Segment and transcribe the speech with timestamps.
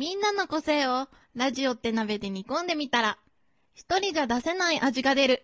[0.00, 3.18] みんなの個性をラジオって鍋で煮込んでみたら、
[3.74, 5.42] 一人じゃ出せない味が出る。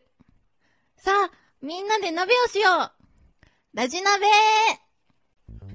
[0.96, 2.90] さあ、みんなで鍋をしよう
[3.74, 4.24] ラジ鍋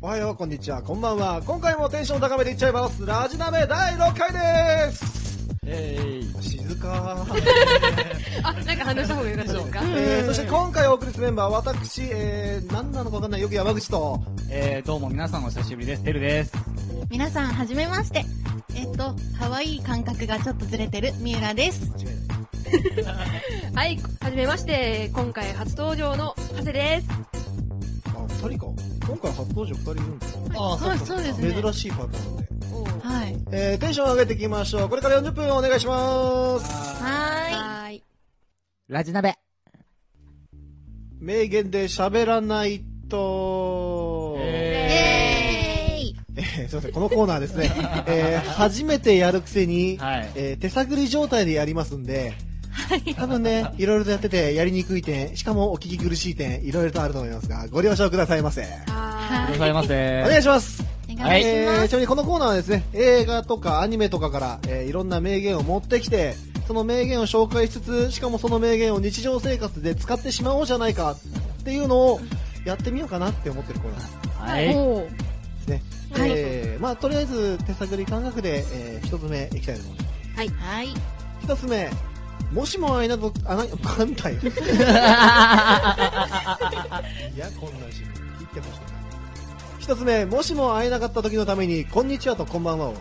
[0.01, 1.43] おはよう、こんにちは、こんばんは。
[1.45, 3.05] 今回もテンション高めでいっちゃいます。
[3.05, 6.43] ラジナベ第6回ですえい。
[6.43, 7.21] 静か
[8.41, 9.81] あ、なんか反応した方がよかったですか？
[9.85, 16.03] えー、そして今回お送りするメンバーは私、えー、何なのかわかんない、よく山口と、えー、どうも皆さんお久しぶりです。
[16.03, 16.53] てるです。
[17.11, 18.25] 皆さん、はじめまして。
[18.81, 21.91] えっと、可愛い感覚がちょっとずれてる三浦です。
[21.91, 22.05] 間違い
[23.05, 23.15] ない。
[23.75, 27.07] はい、はじめまして、今回初登場の長谷です。
[28.07, 28.73] あ、二人か。
[29.07, 30.41] 今回初登場二人いるんですか？
[30.55, 31.61] あはい、そうですね。
[31.61, 32.47] 珍しいパターンで。
[33.03, 33.37] はい。
[33.51, 34.89] えー、テンション上げていきましょう。
[34.89, 37.03] これから40分お願いします。
[37.03, 37.09] は
[37.83, 38.03] はーい。
[38.87, 39.35] ラジナベ。
[41.19, 44.00] 名言で喋らないと、
[46.61, 47.71] えーすいません、このコーナーですね、
[48.07, 52.33] えー初めてやるくせに、はいえー手探り状態でやりますんで、
[53.17, 58.61] 多分ね、いろいろとやっててやりにくい点、しかもお聞き苦しい点、いろいろとあると思いますが、ご了承くださいませ。
[58.87, 59.51] はー。
[59.51, 60.23] ございませ。
[60.25, 60.83] お願いします。
[61.09, 61.89] お願いしえー、ます。
[61.89, 66.35] ちなみにこのコーナーはですね、映画とかアニメとかから、えーいろんな名言を持ってきて、
[66.67, 72.21] その名言を紹介しつつ、しかもその名言を日常生活で使ってしまおうじゃないかっていうのを
[72.65, 75.30] やってみようかなって思ってるコーナーはい。
[75.65, 75.83] ですね。
[76.11, 80.11] はいえー、まあとりあえず手探り感覚で、えー、一つ目いきたいと思います。
[80.35, 80.49] はい。
[80.49, 80.87] はい。
[81.43, 81.89] 一つ目、
[82.53, 84.39] もしもあいなと、あ、な、簡単よ。
[84.41, 84.45] い
[87.37, 88.05] や、こんな字、切
[88.43, 88.91] ってほしいな。
[89.79, 92.95] 一つ目、もしも会えなかった時のために、こんにちはとこんばんはを。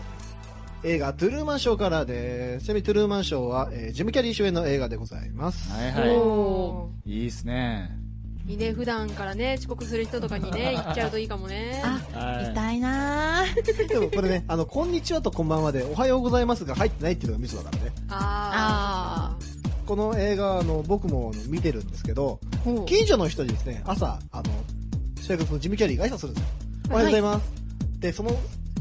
[0.83, 2.65] 映画、トゥルーマンショーからです。
[2.65, 5.69] ちなみにトゥルーマンショーは、えージムキャリー主演の映画でございます。
[5.71, 6.89] はいおは。
[7.05, 7.21] い。
[7.21, 8.00] いいっすね。
[8.47, 11.81] ーいいね、普段からね、遅刻する人とかにね、 言っちゃうといいかもね。
[11.83, 12.51] あ、はい。
[12.51, 13.87] 痛いなー。
[13.87, 17.91] でもこれね、あの、こんにちはとこんばんはで、おはようございますが入ってないっていうのがミソだからね。
[18.09, 19.35] あ
[19.85, 22.85] この映画、あの、僕も見てるんですけど、ー。
[22.85, 24.43] 近所の人にですね、朝、あの、
[25.21, 26.49] 主役のジムキャリーが挨拶するんですよ。
[26.91, 27.51] おはようございます。
[27.99, 28.31] で、その、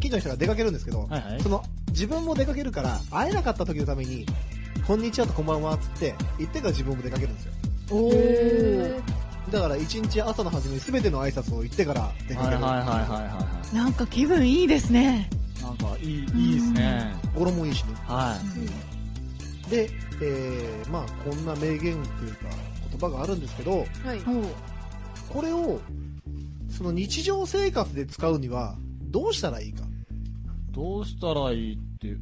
[0.01, 4.27] 近所の人が出かけるんですけど、はいはいその、自分も出かけるから、会えなかった時のために、
[4.87, 7.53] こんにちはとこんばんはっつって、言ってから自分も出かけるんですよ。
[7.91, 9.30] おー。
[9.51, 12.63] だから、一日朝の初めに全ての挨拶を言ってから出かける。
[12.63, 15.29] はいはいはいはいはなんか気分いいですね。
[15.61, 15.63] い。
[15.63, 17.15] なんか、いい、いいっすね。
[17.35, 17.95] 語呂もいいしね。
[18.07, 18.39] は
[19.69, 19.89] で、
[20.23, 22.05] えー、まあ、こんな名言というか、
[22.91, 24.21] 言葉があるんですけど、はい。
[25.29, 25.81] これを、
[26.69, 29.85] その日常生活で使うには、どうしたらいいか？
[29.85, 29.87] い。
[30.73, 32.21] どうしたらいいっていう。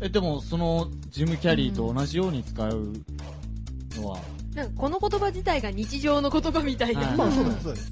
[0.00, 2.92] え、でも、その、ジムキャリーと同じように使う
[3.96, 4.18] のは、
[4.54, 7.00] なんかこの言葉自体が日常の言葉みたいな。
[7.08, 7.86] はいまあそうだね、そうだね。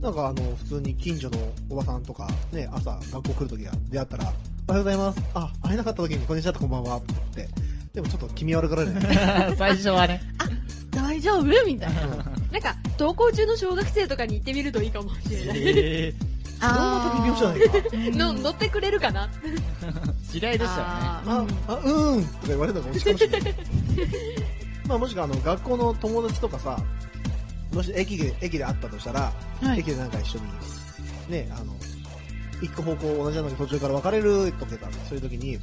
[0.00, 1.38] なんかあの、普通に近所の
[1.70, 4.24] おばさんとか、ね、朝学校来るときが出会ったら、
[4.68, 5.22] おはようございます。
[5.34, 7.54] あ、会えなかったときにこんにちはとこんばんはって言って、
[7.94, 9.56] でもちょっと気味悪がられない。
[9.56, 10.20] 最初はね。
[10.90, 11.42] 大丈夫？
[11.42, 12.00] みたいな。
[12.06, 15.62] なんか、登校中の小学生とかに行ってみるといいかもしれない。
[15.66, 16.14] え
[16.60, 18.18] それはまた微妙じゃないか。
[18.18, 19.28] の乗ってくれるかな？
[19.28, 20.92] ー、知り合いでしたよね。
[20.94, 23.54] あーあ、あ、うーんとか言われるのが落ちかもしれない。
[24.86, 26.78] まあもしくはあの、学校の友達とかさ、
[27.72, 30.44] もし駅で、駅で会ったとしたら、はい駅でなんか一緒に、
[31.30, 31.74] ね、あの、
[32.62, 34.72] 一個方向同じなのに途中から別れるとか
[35.08, 35.58] そういう時に、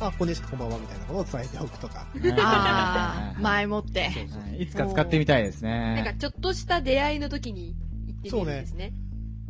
[0.00, 2.06] あ、こんにちは、こんばんは、みたいなことを伝えておくとか。
[3.38, 4.02] 前もって。
[4.04, 4.08] は
[4.56, 6.16] いいつか使ってみたいですなんかね。
[6.18, 7.74] ちょっとした出会いの時に
[8.06, 8.92] 行ってみるんですね。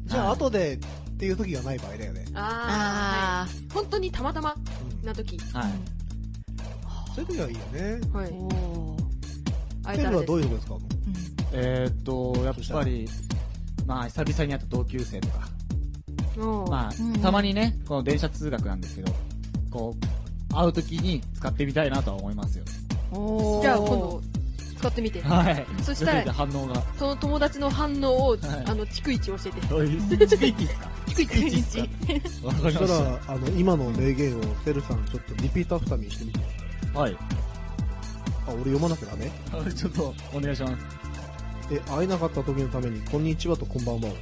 [0.04, 0.78] じゃあ、はい後でっ
[1.18, 2.24] ていう時がない場合だよね。
[2.34, 5.38] ああ、あはい本当にたまたまうんな時。
[5.52, 5.72] はい。
[7.14, 8.00] そういう時はいいよね。
[8.12, 8.34] はいー。。
[8.34, 8.69] おー
[9.96, 10.74] テルは会えたらですどういうとこですか？
[11.52, 13.08] えーっと、やっぱり、
[13.86, 15.48] まあ、久々に会った同級生とか、
[16.36, 19.12] うんまうんあ、たまにね、この電車通学なんですけど、
[19.70, 19.96] こ
[20.50, 22.64] う、会うときに使ってみたいなとは思いますよ。
[23.62, 24.22] じゃあ今度、
[24.78, 25.20] 使ってみて。
[25.22, 25.66] はい。
[25.82, 26.82] そしたら反応が？
[26.98, 29.60] その友達の反応を、はいあの、逐一教えて。
[29.66, 30.90] どういう、 地域ですか？
[31.08, 31.50] 逐一
[32.06, 36.38] ですかわかりそまししたら、あの、今の名言を、テルさん、ちょっとリピートアフターにしてみて。
[36.94, 37.00] た。
[37.00, 37.16] はい。
[38.50, 39.30] あ、俺読まなきゃダメ？
[39.72, 40.74] ちょっと、お願いします。
[41.72, 44.12] え、会えなかった時のために、こんにちはとこんばんはを。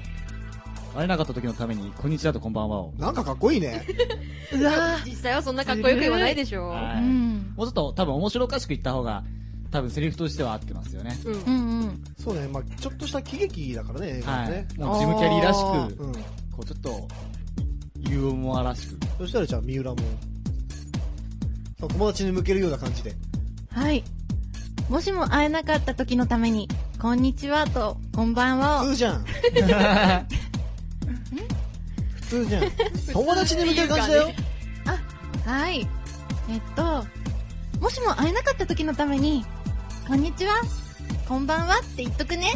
[0.95, 2.93] 会えなかった時のために、こんにちはとこんばんはを。
[2.99, 3.87] なんかかっこいいね。
[4.53, 6.69] うわ実際はそんなかっこよく言わないでしょ。
[6.69, 6.99] はいー。
[6.99, 7.55] うん。
[7.57, 9.25] もうちょっと多分面白おかしく言った方が、
[9.71, 11.19] 多分セリフとしては合ってますよね。
[11.25, 11.37] うんう。
[11.37, 12.05] んうん。
[12.19, 14.67] そうね、まあちょっとした喜劇だからね、映画ははね。
[14.77, 14.79] い。
[14.81, 16.13] もうジムキャリーらしあく、うん。
[16.13, 16.21] こ
[16.61, 17.09] うちょっと、
[18.11, 18.99] ユーモアらしく。
[19.19, 19.97] そしたらじゃあ、三浦も、
[21.79, 23.15] 友達に向けるような感じで。
[23.71, 24.03] はい。
[24.89, 26.67] もしも会えなかった時のために、
[27.01, 28.85] こんにちはと、こんばんはを。
[28.87, 29.25] 普通じゃん。
[32.17, 32.63] 普通じゃん。
[33.13, 34.31] 友達に向ける感じだよ。
[35.47, 35.87] はい。
[36.51, 37.05] えっと、
[37.81, 39.45] もしも会えなかった時のために、
[40.07, 40.55] こんにちは、
[41.27, 42.53] こんばんはって言っとくね。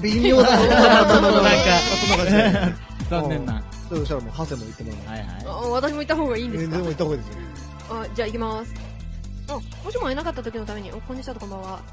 [0.00, 0.50] 微妙だ。
[0.56, 2.76] なんか。
[3.10, 3.60] 残念な。
[3.88, 5.16] そしたらもう、ハセも言ってもらう。
[5.16, 6.74] はいあは私も行った方がいいんですか？
[6.74, 7.40] えでも言った方がいいですよ。
[7.90, 8.91] あ、じゃあ行きます。
[9.54, 11.82] あ、もしも会えなかった時のために、お、こんにちはとこんばんは。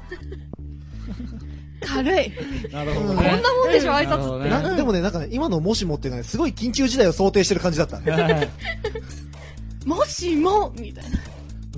[1.82, 2.26] 軽い。
[2.26, 2.32] い。
[2.72, 3.40] なるほどこんね。
[3.42, 4.44] なもんでしょ、挨拶って。
[4.44, 7.96] ねなでもね、なんかね、今のもしもっていうのはね、すごい緊急事態を想定してる感じだった。
[7.98, 8.48] はい
[9.86, 11.04] もしも、みたい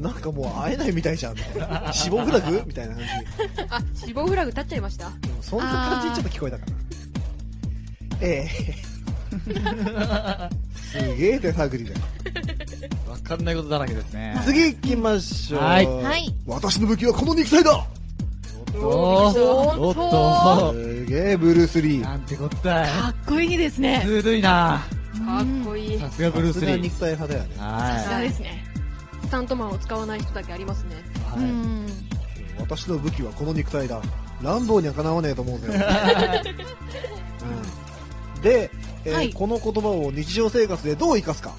[0.00, 0.10] な。
[0.10, 1.92] なんかもう会えないみたいじゃん、みたいな。
[1.92, 3.10] 死亡フラグみたいな感じ。
[3.68, 5.10] あ、死亡フラグ立っちゃいました。
[5.20, 6.72] でもそんな感じにちょっと聞こえたかな。
[8.22, 8.92] ええ
[10.76, 11.96] すげえ手探りだよ。
[13.22, 14.40] わかんないことだらけですね。
[14.44, 15.60] 次行きましょう。
[15.62, 17.86] はいはい私の武器はこの肉体だ
[18.74, 22.00] おーおっとすげえブルース・リー。
[22.00, 22.88] なんてこったい。
[22.88, 24.02] かっこいいですね。
[24.04, 24.82] 鋭いな
[25.12, 25.98] かっこいい。
[25.98, 26.82] さすがブルーさすがスリー。
[26.82, 27.56] 肉体派だよね。
[27.56, 28.64] さすはがですね。
[29.22, 30.96] スタントマンを使わない人だけありますね。
[31.36, 31.40] い。
[31.40, 31.86] はいうん。
[32.58, 34.00] 私の武器はこの肉体だ。
[34.42, 35.68] ランボーにはかなわねえと思うぜ。
[38.36, 38.70] うん、で、
[39.04, 41.52] えーはいこの言葉を日常生活でどう生かすか。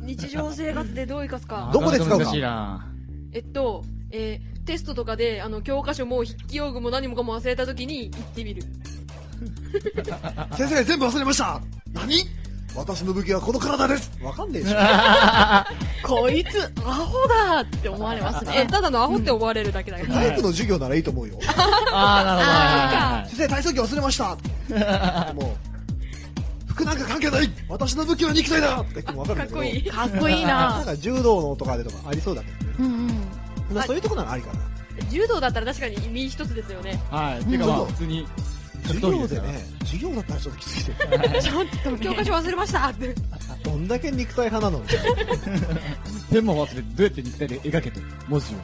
[0.00, 1.70] 日常生活でどう生かすか？
[1.72, 2.84] どこで使うか？
[3.32, 8.62] えっと、えー、テストとかで、あの、教科書も筆記用具も何もかも忘れた時に言ってみる。
[10.56, 11.60] 先生、全部忘れました
[11.92, 12.24] 何？
[12.76, 14.68] 私の武器はこの体ですわかんねえし。
[16.06, 18.66] こいつ、アホだって思われますえ、ね。
[18.70, 20.12] ただのアホって思われるだけだけど。
[20.12, 21.38] 体育の授業ならいいと思うよ。
[21.92, 24.24] あー、なるほど先生、体操着忘れました
[25.34, 25.67] もう、
[26.78, 29.56] 服なんか関係ない私の武器は肉体だって言ってもわかるんだけど。
[29.58, 29.84] かっこいい。
[29.90, 32.74] かっこいいなんなか柔道のとかでとかありそうだけどね。
[32.78, 33.08] うんうん。
[33.74, 34.60] まあそういうとこならありかな。
[35.10, 37.00] 柔道だったら確かに身一つですよね。
[37.10, 37.44] はい。
[37.44, 38.26] てか普通に、
[38.84, 41.18] 授業でね、授業だったらちょっときついけど。
[41.40, 43.14] ちょっとね教科書忘れましたって。
[43.64, 44.84] どんだけ肉体派なの？
[46.32, 48.58] ペンも忘れて、どうやって肉体で描けと、文字を。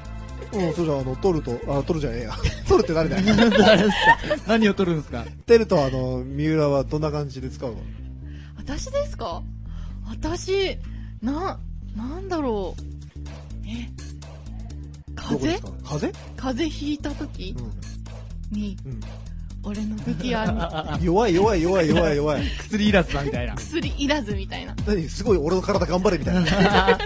[0.52, 2.32] うん、それじゃあ、あの、取ると、あ、取るじゃねえや。
[2.68, 3.24] 取るって誰だよ。
[3.50, 4.42] 誰ですか？
[4.46, 5.24] 何を取るんですか？
[5.46, 7.76] テルとあの、三浦はどんな感じで使うの？
[8.66, 9.42] 私ですか？
[10.08, 10.76] 私、
[11.22, 11.58] な、
[11.96, 12.82] なんだろう。
[13.66, 13.88] え、
[15.14, 15.34] 風？
[15.34, 15.70] どこですか？
[15.84, 16.12] 風？
[16.36, 17.54] 風邪ひいた時？
[18.50, 19.00] に、うん。
[19.66, 21.04] 俺の武器はうん。
[21.04, 22.42] 弱い弱い弱い弱い弱い。
[22.60, 23.54] 薬いらずだみたいな。
[23.54, 24.74] 薬いらずみたいな。
[24.86, 25.08] 何？
[25.08, 26.44] すごい俺の体頑張れみたいな。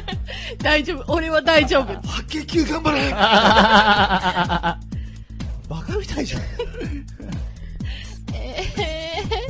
[0.63, 1.87] 大丈夫、俺は大丈夫。
[2.09, 4.79] 白血球頑張れ バ
[5.87, 6.43] カみたいじゃん。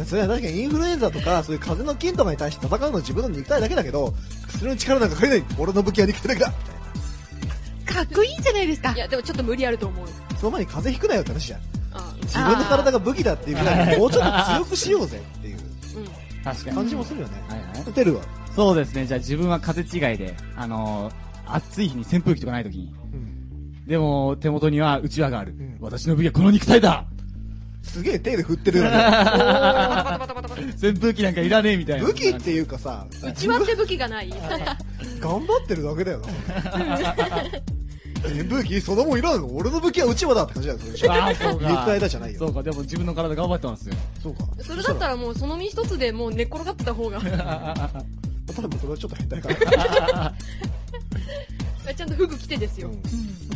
[0.08, 4.14] えそれは確かにインフルエンザとか、そういう風邪の菌とかに対して戦うのは自分の肉体だけだけど、
[4.49, 5.56] 薬の力なんか借りない。
[5.58, 8.99] 俺の武器は肉体だけだー、かっこいいじゃないですかい。
[8.99, 10.06] や、でもちょっと無理あると思う。
[10.38, 11.60] その前に風邪ひくなよって話じゃん。
[11.93, 16.44] あ自分の体が武器だっていうぐらいにもうちょっと強くしようぜっていううん。
[16.44, 16.76] 確かに。
[16.76, 17.43] 感じもするよね。
[17.49, 17.93] はいはい。
[17.93, 18.22] テルは。
[18.55, 19.06] そうですね。
[19.06, 22.94] じゃあ自分は風邪違いで、あのー、暑い日に扇風機とかない時に。
[23.12, 23.87] うん。
[23.87, 25.52] でも、手元にはうちわがある。
[25.52, 27.06] ん私の武器はこの肉体だ
[27.82, 28.90] すげえ手で振ってるよね。
[30.82, 32.06] 扇風機なんかいらねえみたいな。
[32.06, 34.28] 武器っていうかさ、うちわって武器がない。
[35.20, 36.26] 頑張ってるだけだよな。
[38.28, 39.46] 扇風機そんなもんいらんの？
[39.54, 41.70] 俺の武器はうちわだって感じだよ、それでしょああ、そうか。
[41.70, 43.94] 肉体だじゃないよそうか、でも自分の体頑張ってますよ。
[44.22, 44.40] そうか。
[44.60, 47.20] それだったらもうその身一つでもう寝っ転がってた方が。
[47.20, 50.34] ただもそれはちょっと変態かな。
[51.94, 52.91] ちゃんと服着てですよ。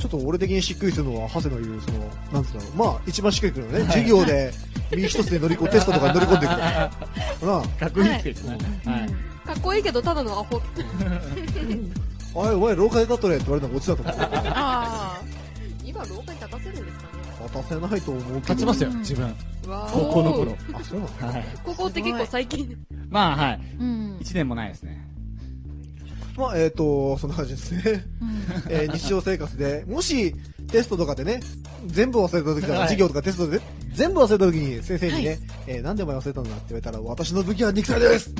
[0.00, 3.85] ちょっと俺的にしっくりするのは、ハセの言う、その、なんつうの、まあ、一番しっくりくるのね。
[3.87, 4.52] 授業で、
[4.90, 6.59] 身一つで乗り込テストとかに乗り込んでくる。
[6.59, 6.85] な
[7.59, 8.59] あ、かっこいいですけどね。
[8.85, 9.47] はい。
[9.47, 10.61] かっこいいけどただのアホ。
[12.35, 14.16] おい、お前廊下で立っとれって言われたのがオチだと思う。
[14.16, 15.21] ああ。
[15.85, 17.23] 今廊下に立たせるんですかね。
[17.45, 18.40] 立たせないと思うけど。
[18.40, 19.35] 勝ちましたよ、自分。
[19.66, 20.56] 高校の頃。
[20.73, 21.33] あ、そうなの？
[21.33, 21.45] はい。
[21.64, 22.76] 高校って結構最近。
[23.11, 23.61] まあ、はい。
[23.78, 24.16] うん。
[24.21, 25.06] 一年もないですね。
[26.36, 28.04] まあ、えっ、と、そんな感じですね。
[28.20, 28.32] うん
[28.68, 30.34] えー日常生活で、もし、
[30.70, 31.40] テストとかでね、
[31.86, 33.60] 全部忘れた時とか、はい授業とかテストで、
[33.92, 38.32] 全部忘れた時に先生にね、はいえーなんでお前忘れたんだって言われたら、私の武器は肉体ですっ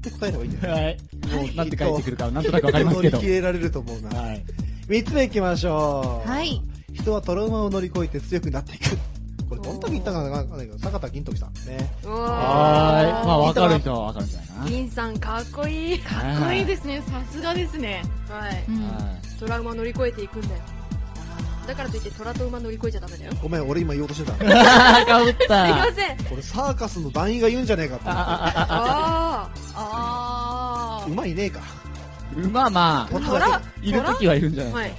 [0.00, 0.74] て答えた方がいいんだよ。
[0.74, 0.98] はい。
[1.46, 3.16] もう、なんて書いてくるか、なんとなくわかりますけど。
[3.16, 4.20] 乗り切れられると思うな。
[4.20, 4.44] はい。
[4.88, 6.28] 三つ目行きましょう。
[6.28, 6.62] はい。
[6.92, 8.96] 人はトラウマを乗り越えて強くなっていく。
[9.48, 11.92] これ、どんだけ言ったかなわかんないけど、坂田銀時さんね。
[12.04, 13.26] うはわーい。
[13.26, 14.45] まあ、わかる人はわかるんじゃない。
[14.66, 15.98] 銀さんかっこいい。
[16.00, 17.02] かっこいいですね。
[17.08, 18.02] さすがですね。
[18.28, 18.64] はい。
[18.68, 18.82] うん。
[18.88, 20.62] はトラウマ乗り越えていくんだよ。
[21.66, 23.32] だからといって虎と馬乗り越えちゃダメだよ。
[23.34, 24.36] すごめん、俺今言おうとしてた。
[24.36, 25.06] い。
[25.06, 25.92] かぶっいまた。
[25.92, 26.16] せん。
[26.24, 28.04] これサーカスの団員が言うんじゃねえかって。
[28.06, 31.06] あああ。
[31.08, 31.60] うまいねえか。
[32.36, 34.66] 馬まトトラあ、いるときはいるんじゃあ。
[34.66, 34.92] ないはい。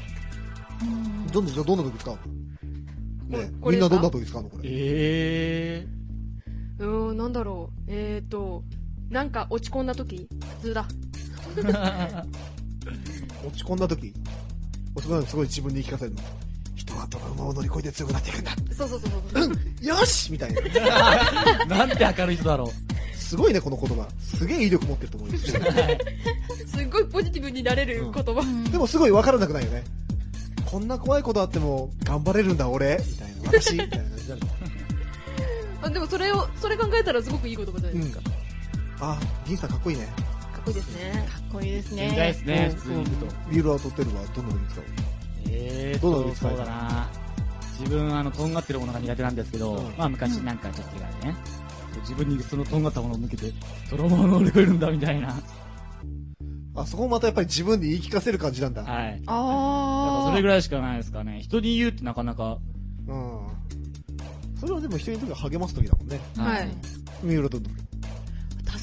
[0.82, 2.18] うんどんな、じゃあどんな時使う
[3.30, 4.70] のねみんなどんな時使うのこれ？
[4.70, 5.88] え
[6.80, 7.82] うーん、なんだろう。
[7.88, 8.64] えーと、
[9.10, 10.28] なんか落ち込んだ時？
[10.62, 10.86] 普通だ。
[13.46, 14.14] 落ち込んだ時、
[15.02, 16.22] そこすごい自分に言い聞かせるの。
[16.76, 18.52] 人はトラウマを乗り越えて強くなっていくんだ。
[18.76, 19.52] そうそうそうそ
[19.84, 19.86] う。
[19.86, 20.62] よしみたいな。
[21.66, 23.16] なんて明るい人だろう。
[23.18, 24.08] すごいね、この言葉。
[24.20, 25.62] すげえ威力持ってると思うんですよ。
[26.68, 28.70] すっごいポジティブになれる言葉。
[28.72, 29.84] でもすごい分からなくないよね。
[30.66, 33.60] こんな怖いことあっても頑張れるんだ俺みたいな。
[33.60, 34.42] 私みたいな感じになる。
[35.82, 38.22] あでもそれを、それ考えたらすごくいい言葉じゃないですか。
[39.00, 40.06] あ、銀さんかっこいいね。
[40.06, 40.12] か
[40.60, 41.28] っこいいですね。
[41.32, 42.34] かっこいいですみたいでね。
[42.34, 43.26] すね、普通に言うと。
[43.52, 44.24] ビールは取ってるわ。
[44.36, 44.84] どんな風に使う
[45.50, 47.10] えーどのようと、そに使いうただな
[47.80, 51.00] 自分、あの、とんがってるものが苦手なんですけど、うんまあ昔なんかちょっと違
[51.30, 51.38] うね。
[52.02, 53.52] 自分にそのとんがったものを向けて、
[53.90, 55.36] トラウマを乗り越えるんだみたいな。
[56.76, 58.84] あ、そこもまたやっぱり自分に言い聞かせる感じなんだ。
[58.84, 59.22] はい。
[59.26, 60.30] あー。
[60.30, 61.40] それぐらいしかないですかね。
[61.42, 62.58] 人に言うってなかなか。
[63.08, 63.48] うん。
[64.60, 66.20] それはでも人にとって励ます時だもんね。
[66.38, 66.70] はい。
[67.24, 67.74] 三浦どんどん。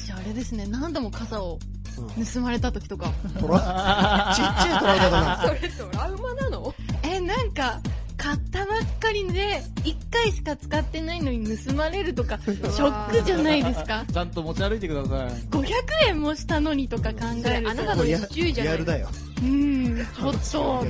[0.05, 1.57] 私あれですね、何度も傘を
[1.97, 2.25] うん。
[2.25, 3.11] 盗まれた時とか。
[3.39, 5.47] トラ、ちっちゃいトラウマだな。
[5.47, 7.79] それトラウマなのえ、なんか、
[8.17, 15.29] 買ったばっかりで、1回しか使ってないのに盗まれるとか、ショックじゃないですかちゃんと持ち歩いてください。
[15.49, 15.73] 500
[16.09, 17.69] 円もしたのにとか考えると。
[17.71, 19.09] あなたのリア不注意じゃないリアルだよ。
[19.41, 20.85] うん、ちょっと。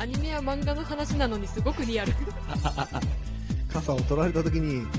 [0.00, 2.12] アニメや漫画の話なのにすごくリアル。
[3.72, 4.90] 傘を取られた時に、うん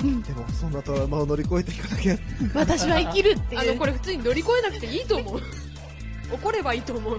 [0.00, 2.16] でもそんなトラウマを乗り越えていかなきゃ。
[2.54, 3.78] 私は生きるってあの、いう。
[3.78, 5.40] これ普通に乗り越えなくていいと思う。
[6.32, 7.18] 怒ればいいと思う。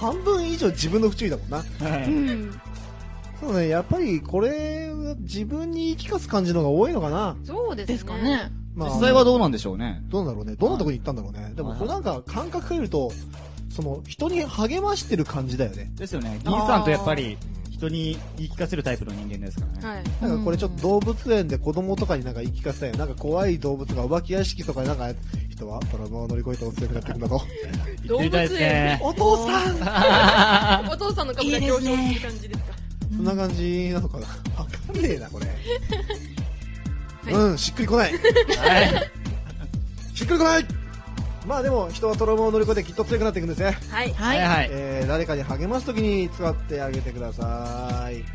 [0.00, 1.58] 半分以上自分の不注意だもんな。
[1.58, 1.64] は
[1.98, 2.04] い。
[2.04, 2.60] うん。
[3.40, 7.36] そうね、やっぱりこれ、自分に言い聞かす感じのが多いのかな。
[7.44, 7.94] そうですね。
[7.94, 8.50] ですかね。
[8.74, 10.02] まあ実際はどうなんでしょうね。
[10.08, 10.56] どうなんだろうね。
[10.56, 11.52] どんなとこに行ったんだろうね。
[11.54, 13.12] でもこれなんか感覚変えると、
[13.70, 15.90] その人に励ましてる感じだよね。
[15.96, 16.40] ですよね。
[16.44, 17.38] 銀さんとやっぱり、
[17.78, 19.96] 人に言い聞かせるタイプの人間ですからね。
[19.96, 20.04] はい。
[20.28, 22.96] なんかこれちょっと動物園で子供とかになんか言い聞かせたいよ。
[22.96, 25.08] なんか怖い動物がお化け屋敷とかでなんか、
[25.48, 27.40] 人はトラウマを乗り越えて強くなっていくんだと。
[28.04, 29.00] 言ってみたいですね。
[29.00, 29.76] お父さん
[30.90, 32.74] お父さんの株が上昇する感じですか？
[33.16, 35.46] そんな感じなのかなわかんねえな、これ。
[37.32, 38.12] はいうん、しっくりこない。
[38.12, 38.18] はい。
[40.16, 40.64] しっくりこない
[41.46, 43.78] まあでも、人はトラウマを乗り越えてきっと強くなっていくんですね。
[43.90, 44.12] はい。
[44.12, 44.26] は。
[44.26, 44.68] はいいはい。
[44.70, 48.16] えー、誰かに励ますときに使ってあげてください。
[48.16, 48.26] えー、一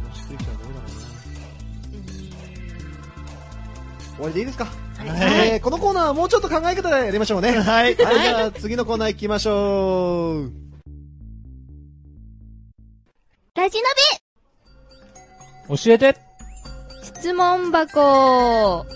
[0.00, 0.86] 番しっくりきたらどうだろうな。
[4.16, 4.64] 終わりでいいですか？
[4.64, 4.70] は
[5.04, 5.08] い
[5.50, 7.50] えー、このコーナーはもうちょっと考え方でやりましょうね。
[7.50, 7.60] はい。
[7.62, 10.52] はい、じゃあ次のコーナー行きましょう。
[13.54, 13.78] ラジ
[15.68, 16.16] 教えて
[17.02, 18.86] 質問箱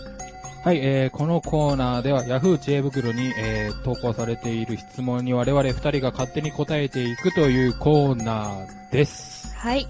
[0.63, 2.59] はい、えー、このコーナーでは Yahoo!
[2.59, 9.57] 知恵袋に、えー、投稿されている質問に我々二人が勝手に答えていくというコーナーです。
[9.57, 9.89] はい。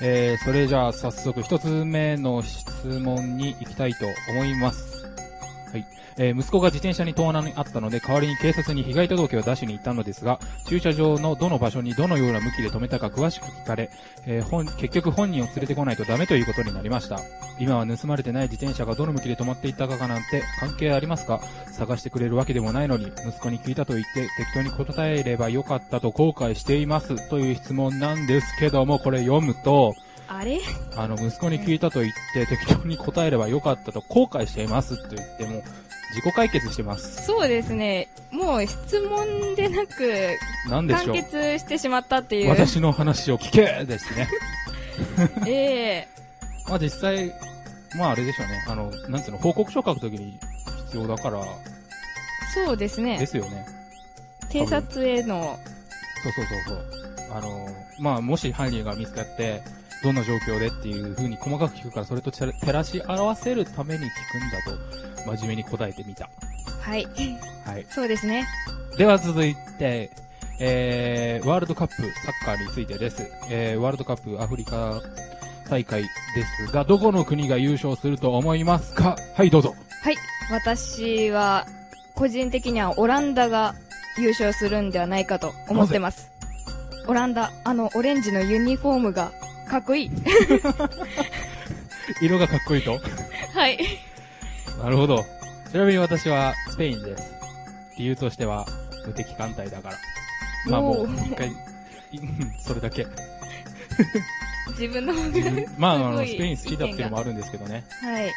[0.00, 4.97] えー、それじゃあ早速一つ目の質問に行きたいと思います。
[6.18, 6.28] はい。
[6.28, 13.90] えー、息子が自転車に盗難にあったので、代わりに警察に被害届を出しに行ったのですが、駐車場のどの場所にどのような向きで止めたか詳しく聞かれ、
[14.26, 17.20] えー本、結局本人を連れてこないとダメということになりました。
[17.60, 21.40] 今は盗まれてない自転車がどの向きで止まっていったかなんて関係ありますか？
[21.72, 29.94] 探してくれるわけでもないのに、息子に聞いたと言って適当に答えればよかったと後悔していますという質問なんですけども、これ読むと、
[30.28, 30.60] あれ？
[30.96, 35.62] あの、息子に聞いたと言って適当に答えればよかったと後悔していますと言っても、
[36.10, 37.24] 自己解決してます。
[37.24, 38.08] そうですね。
[38.30, 40.38] もう質問でなく、
[40.68, 41.14] 完なんでしょう？
[41.14, 42.50] 結してしまったっていう。
[42.50, 44.28] 私の話を聞けですね。
[45.46, 46.08] ええ
[46.68, 47.32] まあ実際、
[47.96, 48.64] まああれでしょうね。
[48.68, 50.38] あの、なんつうの、報告書書くときに
[50.86, 51.42] 必要だから、
[52.54, 53.26] そうですでね。
[53.26, 53.66] すよね。
[54.50, 55.58] 偵察への、
[56.22, 56.76] そうそうそう
[57.28, 57.36] そう。
[57.36, 57.68] あの、
[58.00, 59.62] まあ、もし犯人が見つかって、
[60.02, 66.28] どんな状況でっていう風に細かく聞くから、それと照照らし合わせるために聞くんだと、真面目に答えてみた。
[66.80, 67.06] はい。
[67.64, 67.86] はい。
[67.90, 68.46] そうですね。
[68.96, 70.10] では続いて、
[70.60, 73.30] えー、ワールドカップサッカーについてです。
[73.50, 75.00] えー、ワールドカップアフリカ
[75.68, 76.08] 大会で
[76.66, 79.16] すが、どこの国が優勝すると思いますか？
[79.34, 79.74] はい、どうぞ。
[80.02, 80.16] はい。
[80.50, 81.66] 私は、
[82.14, 83.74] 個人的にはオランダが
[84.16, 86.30] 優勝するんではないかと思ってます。
[87.06, 89.30] オランダ、あの、オレンジのユニフォームが、
[89.68, 90.10] かっこいい。
[92.22, 92.98] 色がかっこいいと？
[93.54, 93.78] はい。
[94.82, 95.24] なるほど。
[95.70, 97.32] ちなみに私はスペインです。
[97.98, 98.66] 理由としては、
[99.06, 99.96] 無敵艦隊だから。
[100.66, 101.50] まあもう、一回、
[102.60, 103.06] それだけ。
[104.78, 107.84] 自分の方が自分まあ、あの、スペイン好きだっていうのもあるんですけどね。
[108.00, 108.30] はい。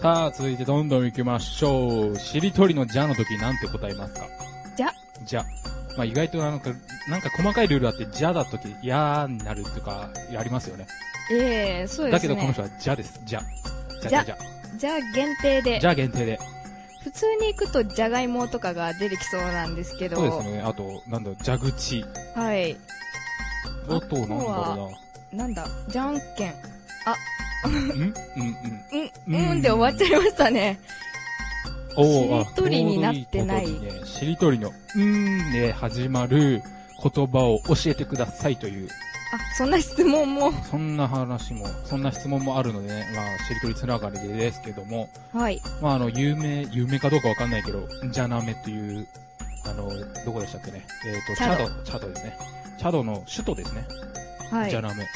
[0.00, 2.18] さあ、続いてどんどん行きましょう。
[2.18, 4.26] しりとりのじゃの時なんて答えますか？
[4.76, 4.92] じゃ
[5.24, 5.44] じゃ。
[5.96, 6.70] まあ意外となんか、
[7.08, 10.86] なんか細かいルールあって、じゃだとき、やーになるとか、ありますよね。
[11.30, 12.10] ええそうですね。
[12.12, 13.20] だけどこの人はじゃです。
[13.24, 13.42] じゃ。
[14.02, 14.10] じゃ。
[14.10, 14.36] じゃじゃ。
[14.78, 14.94] じゃ。
[14.94, 15.80] あ限定で。
[15.80, 16.38] じ、ゃ限定で。
[17.02, 20.16] 普通に行くとじゃがいもとかが出てきそうなんですけど。
[20.16, 20.62] そうですね。
[20.62, 22.04] あと、なんだ、蛇口。
[22.34, 22.76] はい。
[23.88, 24.92] あと、なんだろ
[25.32, 25.46] な。
[25.46, 26.50] んだ、じゃんけん。
[26.50, 26.54] う
[27.06, 27.14] な。
[27.64, 27.72] うん？
[27.72, 27.90] うん？
[27.90, 28.14] うん？
[28.36, 29.50] うん、うん？
[29.50, 29.62] うん？
[29.62, 30.78] で終わっちゃいましたね。
[31.96, 36.62] おーあしりとりになってないいいねしりとりの、うーんで始まる
[37.02, 38.88] 言葉を教えてくださいという、
[39.32, 40.52] あ、そんな質問も。
[40.64, 45.60] そんな話も、そんな質問もあるのでね、まあ、しりとりつながりでですけども、はい。
[45.82, 49.06] まあ、あの、有名、有名かどうかわかんないけど、ジャナメという、
[49.64, 49.90] あの、
[50.24, 50.86] どこでしたっけね。
[51.04, 52.38] えっ、と、チチャドチャドですね。
[52.78, 53.86] チャドの首都ですね。
[54.50, 54.80] はいジャ。
[54.80, 55.06] ナメ。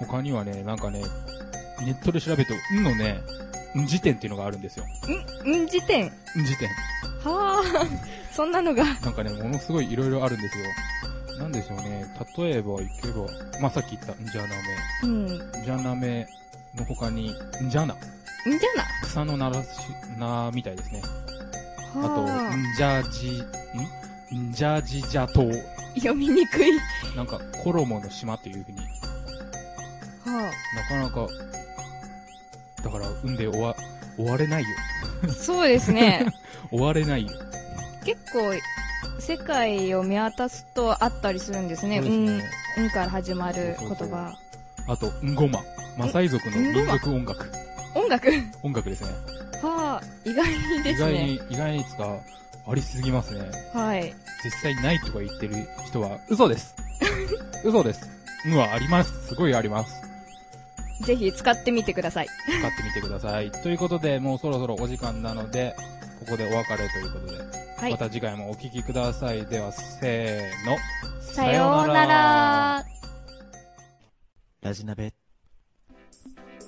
[0.00, 1.02] 他にはね、なんかね、
[1.80, 3.20] ネットで調べると、んのね、
[3.80, 4.84] ん辞典っていうのがあるんですよ。
[5.44, 6.06] ん、ん辞典。
[6.06, 6.68] ん辞典。
[7.24, 7.86] はあ、
[8.34, 8.84] そんなのが。
[8.84, 10.64] なんかね、ものすごいいろいろあるんですよ。
[11.38, 12.04] なんでしょうね。
[12.36, 13.26] 例えば、いけば、
[13.60, 14.54] まあ、さっき言った、んじゃな
[15.02, 15.26] うん。
[15.26, 15.64] んめ。
[15.64, 16.28] じゃなめ
[16.76, 17.96] の他に、んじゃな。
[18.44, 18.58] じゃ
[19.02, 19.66] 草のならし、
[20.18, 21.02] な、みたいですね。
[21.96, 22.08] あな。
[22.08, 23.42] と、はあ、んじゃじ、
[24.34, 24.48] ん？
[24.50, 25.50] んじゃじじゃと、
[25.96, 26.70] 読みにくい。
[27.16, 28.78] なんか、衣の島っていうふうに、
[30.24, 31.26] はなかなか、
[32.84, 33.74] だから、うんで終わ、
[34.16, 34.68] 終われないよ。
[35.26, 36.26] あ、そうですね。
[36.70, 37.32] 終われないよ。
[38.04, 38.52] 結構、
[39.18, 42.00] 世界を見渡すとあったりするんですね。
[42.00, 42.16] ですね
[42.76, 44.36] うん、うんから始まる言葉。
[44.86, 45.60] あと、んごま。
[45.96, 47.50] マサイ族の民族音楽。
[47.94, 48.30] 音楽？
[48.62, 49.10] 音楽ですね。
[49.62, 50.90] はあ、意外にですね。
[50.90, 52.18] 意外に、意外につか、
[52.66, 53.50] ありすぎますね。
[53.72, 54.14] はい。
[54.44, 55.54] 実際ないとか言ってる
[55.86, 56.74] 人は嘘です。
[57.64, 58.10] 嘘です。
[58.46, 59.28] うんはあります。
[59.28, 60.03] すごいあります。
[61.04, 62.28] ぜひ使ってみてください。
[62.46, 63.50] 使ってみてください。
[63.50, 65.74] ということで、もうそろそろお時間なので、
[66.20, 67.38] ここでお別れということで、
[67.76, 69.44] はいまた次回もお聞きください。
[69.46, 70.76] では、せーの。
[71.20, 72.84] さようなら。
[74.62, 75.12] ラジナベ。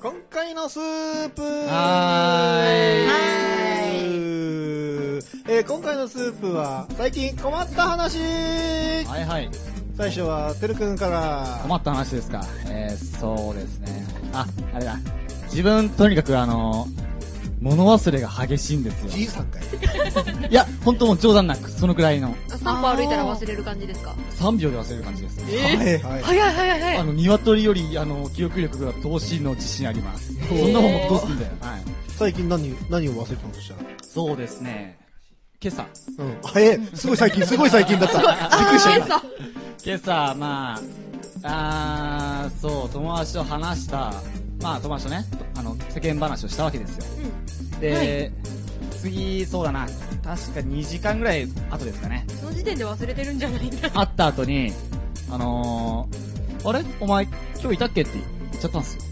[0.02, 3.36] 今回のスープはーいは
[5.48, 9.48] えー今回のスープは、最近困った話はいはい。
[9.96, 11.60] 最初は、てるくんから。
[11.62, 12.44] 困った話ですか。
[12.68, 14.05] えー、そうですね。
[14.40, 14.96] あ、あれだ。
[15.44, 16.86] 自分、とにかくあの、
[17.60, 19.08] 物忘れが激しいんですよ。
[19.10, 19.62] じいさんかい。
[20.50, 22.34] いや、本当もう冗談なく、そのくらいの。
[22.48, 25.40] 3歩歩いたら忘れる感じですか？3秒で忘れる感じです。
[25.48, 26.22] えはい、はい。
[26.22, 26.98] 早い早い早い。
[26.98, 30.34] あの、鶏より、あの、記憶力が乏しいの自信あります。
[30.48, 31.52] そんなもんもどうすんだよ。
[31.60, 31.80] はい。
[32.08, 33.80] 最近何、何を忘れたのとしたら。
[34.02, 34.98] そうですね。
[35.68, 35.86] 今朝。
[36.18, 36.36] うん。
[36.44, 36.80] 早い。
[36.94, 38.18] すごい最近、すごい最近だった。
[38.18, 38.24] び
[38.64, 39.06] っくりした。
[39.06, 39.22] さ
[39.84, 40.80] 今朝、ま
[41.42, 44.14] あ、あー、そう、友達と話した、
[44.62, 45.24] まあ、友達とね、
[45.56, 47.04] あの、世間話をしたわけですよ。
[47.80, 48.30] で、
[49.00, 52.24] 次、そうだな、確か2時間ぐらい後ですかね。
[52.40, 53.90] その時点で忘れてるんじゃないんだ。
[53.90, 54.72] 会った後に、
[55.30, 56.84] あのー、あれ？
[57.00, 57.24] お前、
[57.60, 58.02] 今日いたっけ？
[58.02, 58.22] って言
[58.58, 59.02] っちゃったんですよ。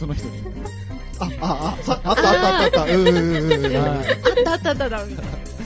[0.00, 0.32] その人に。
[1.20, 2.94] あ、あ、あ、さ、あったあったあったあった。
[2.94, 3.76] うんうんうんうん。
[3.76, 5.57] あったあったあったあった。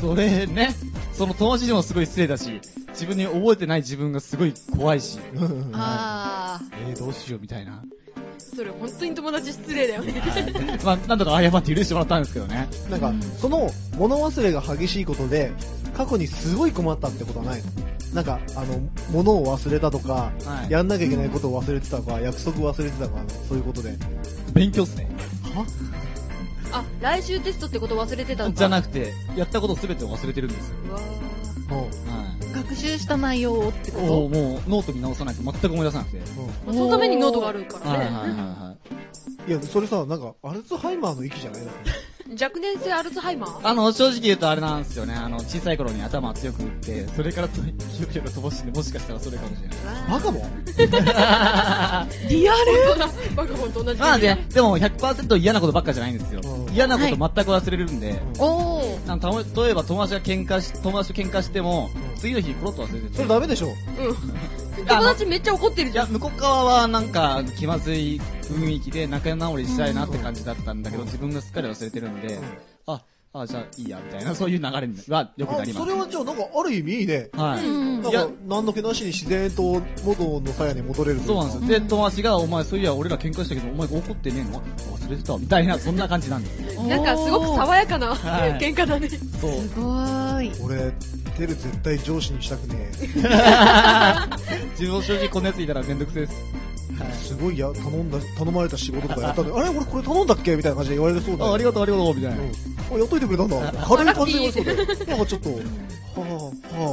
[0.00, 0.74] それね、
[1.12, 7.82] その友達にもすごい失礼だし、自分に覚えてない自分がすごい怖いし、うんうんうんあえー、どうしようみたいな。
[8.52, 10.22] ー、それ本当に友達失礼だよね。
[10.84, 12.68] まあ、なんとか謝って許してもらったんですけどね。
[12.90, 15.52] なんか、その、物忘れが激しいことで、
[15.96, 18.14] 過去にすごい困ったってことはないの？
[18.14, 18.80] なんか、あの、
[19.10, 23.96] 物を忘れたとか、はいやんなきゃいけないことを忘れてたとか、約束忘れてたとか、そういうことで。
[24.54, 25.08] 勉強っすね。
[26.72, 28.56] あ、来週テストってこと忘れてたのか。
[28.56, 30.76] じゃなくて、やったことすべてを忘れてるんですよ。
[30.88, 31.00] うわ
[31.70, 31.78] うん。
[31.78, 32.54] はい。
[32.54, 36.22] 学習した内容をってこおーもう、ノート見直さないと全く思い出さなくて。
[36.66, 37.98] そのためにノートがあるからね。
[37.98, 38.76] はいはいはいは
[39.46, 39.48] い。
[39.48, 39.50] ん。
[39.50, 41.72] いや、それさ、なんか、アルツハイマーの域じゃないだ。
[42.30, 43.66] 若年性アルツハイマー？
[43.66, 45.14] あの、正直言うとあれなんですよね。
[45.14, 49.78] あの、小さい頃に頭強く打って、それからと記憶力が乏しいんで、もしかしたらそれかもしれない。
[50.10, 50.46] バカも
[52.28, 53.34] リアル？
[53.34, 54.00] バカボンと同じ。
[54.00, 56.70] まあね、でも100%嫌なことばっかじゃないんですよう。
[56.70, 59.06] ん嫌なこと全く忘れるんで、とおー。
[59.06, 63.14] なんかた例えば友達が喧嘩し、友達と喧嘩しても、うん次の日コロッと忘れてて。
[63.14, 63.74] それダメでしょうん。
[64.86, 66.12] 友達めっちゃ怒ってるいや、じゃん。
[66.12, 72.38] 向こう側はなんか気まずい雰囲気で仲直りしたいなって感じだったんだけど、自分がすっかり忘れてるんで、
[72.86, 75.86] あ、あ、じゃあいいや、みたいな、そういう流れにはよくなあります。
[75.86, 77.28] それはじゃあ、なんか、ある意味いいね。
[77.34, 77.66] はい。
[77.66, 81.80] うんなんか、何の気なしに自然と元の鞘に戻れるそうなんですよ。
[81.80, 84.58] で、友達が、お前、そういや、俺ら喧嘩したけど、お前怒ってねえの？
[84.58, 84.62] あ
[84.96, 86.82] 忘れてたみたいな、そんな感じなんですよ。
[86.84, 89.08] なんかすごく爽やかなはい喧嘩だね。
[89.08, 89.50] そう。
[89.52, 90.52] すごーい。
[90.62, 90.92] 俺、
[91.38, 92.90] テル絶対上司にしたくね
[94.78, 96.34] 自分正直こんなやついたらめんどくせえです。
[97.00, 97.14] え。
[97.14, 101.54] すごいや、頼んだ、頼まれた仕事とかやったのに、あれ俺これ頼んだっけみたいな感じで言われるそうだあ、よ。
[101.54, 102.36] ありがとう、ありがとう、みたいな。
[102.36, 102.50] うん。
[102.96, 103.72] あ、やっといてくれたんだ。
[103.86, 105.06] 軽い感じで言われそうで。
[105.06, 106.84] なんかちょっと、はぁ、はぁ、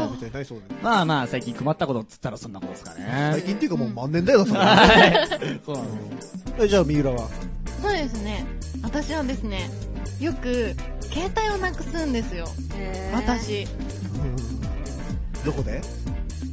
[0.00, 0.64] はぁ、みたいになりそうで。
[0.82, 3.30] まあまあ、最近困ったことっつったらそんなことですかね。
[3.32, 4.60] 最近っていうかもう万年だよな、それ。
[4.60, 5.60] はい。
[5.66, 7.28] そうなんでじゃあ、三浦は。
[7.82, 8.46] そうですね。
[8.82, 9.70] 私はですね、
[10.20, 10.74] よく、
[11.12, 12.46] 携帯をなくすんですよ。
[13.12, 13.62] 私。
[13.62, 14.36] いうん
[15.44, 15.80] どこで？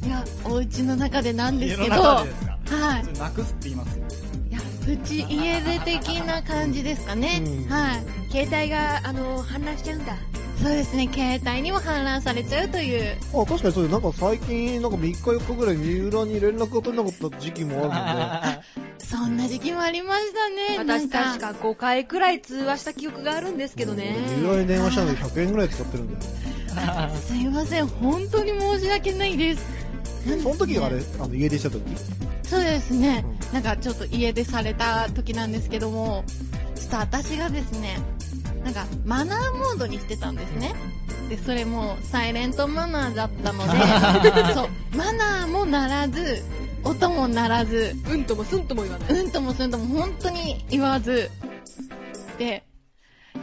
[0.08, 2.98] や、お家の中でなんですけど、家の中はでですか？
[3.16, 3.18] い。
[3.18, 4.04] なくすって言いますよ。
[4.50, 7.42] いや、プチ家出的な感じですかね。
[7.44, 8.30] うんはい。
[8.32, 10.16] 携帯が、あの、氾濫しちゃうんだ。
[10.62, 13.16] そうですね、携帯にも氾濫されちゃうという。
[13.32, 18.60] あ、確かにそうで、なんか最近、なんか3日4日ぐらい三浦に連絡が取れなかった時期もあ
[18.98, 20.84] そんな時期もありましたね。
[20.84, 23.94] な私確か5回くらい通話した記憶があるんですけど。
[23.94, 24.16] ね。
[24.28, 26.20] 俺三浦に電話したので100円ぐらい使ってるんだよ。
[27.26, 29.64] すいません、本当に申し訳ないです。
[30.42, 31.82] その時があれ、あの、家出した時？
[32.42, 36.24] そうですね、うなんかちょっと家出された時なんですけども、
[36.74, 37.98] ちょっと私がですね、
[38.64, 40.74] なんかマナーモードにしてたんですね。
[41.28, 43.72] で、それもサイレントマナーだったので、
[44.54, 46.42] そう、マナーも鳴らず、
[46.84, 49.20] 音も鳴らず、うんともすんとも言わない。
[49.20, 51.30] うんともすんとも本当に言わず、
[52.38, 52.64] で、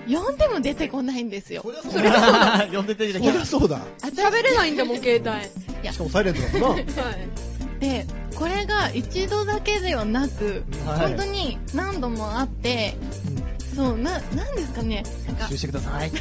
[0.07, 1.63] 呼んでも出てこないんですよ。
[1.63, 3.81] そりゃ呼んでてそりゃそうだ。
[4.01, 5.91] 喋れないんだもん、携帯。
[5.91, 6.67] しかもサイレントだったな。
[6.69, 6.85] はい。
[7.79, 12.95] で、これが一度だけではなく、はい本当に何度もあって、
[13.75, 16.11] そう、な、なんですかね、なんか集、してください。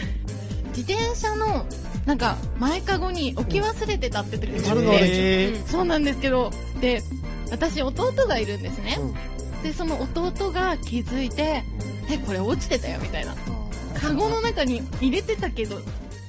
[0.76, 1.66] 自転車の、
[2.04, 6.50] なんか、前かごに置き忘れてたって時があっるのて、えそうなんですけど、
[6.84, 7.02] で、
[7.50, 8.98] 私弟がいるんですね。
[9.00, 9.14] うん
[9.64, 11.64] で、その弟が気づいて、
[12.10, 13.34] え、これ落ちてたよ、みたいな。
[13.98, 15.80] カゴの中に入れてたけど、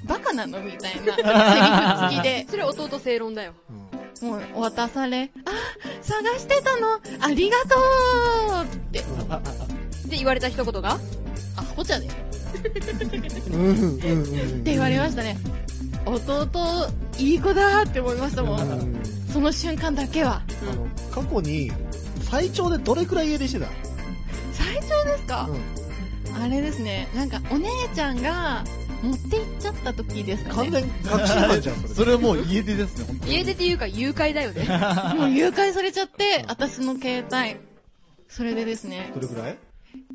[0.06, 3.52] バカなのみたいな、 セリフ付きで、それ弟正論だよ。
[3.70, 5.52] うんもう渡され、あ、
[6.02, 7.76] 探してたの、ありがと
[8.62, 9.00] うって、
[10.08, 10.98] で、言われた一言が？
[11.58, 12.06] あ、ほちゃで。
[12.08, 12.10] っ。
[12.10, 12.22] て
[14.64, 15.38] 言われましたね。
[16.06, 16.48] 弟、
[17.18, 18.56] いい子だって思いましたも。
[18.56, 20.42] うんんその瞬間だけは。
[20.72, 21.70] あの、過去に、
[22.22, 23.68] 最長でどれくらい家出してた？
[24.54, 25.86] 最長ですか、うん
[26.42, 27.08] あれですね。
[27.16, 28.64] なんか、お姉ちゃんが、
[29.02, 30.56] 持って行っちゃった時ですかね。
[30.56, 31.94] 完全確信犯じゃん、それ。
[31.96, 33.34] それはもう家出ですね、本当に。
[33.34, 34.66] 家出っていうか誘拐だよね。
[35.18, 37.58] もう誘拐されちゃって、私の携帯。
[38.30, 39.58] それでですね、どれくらい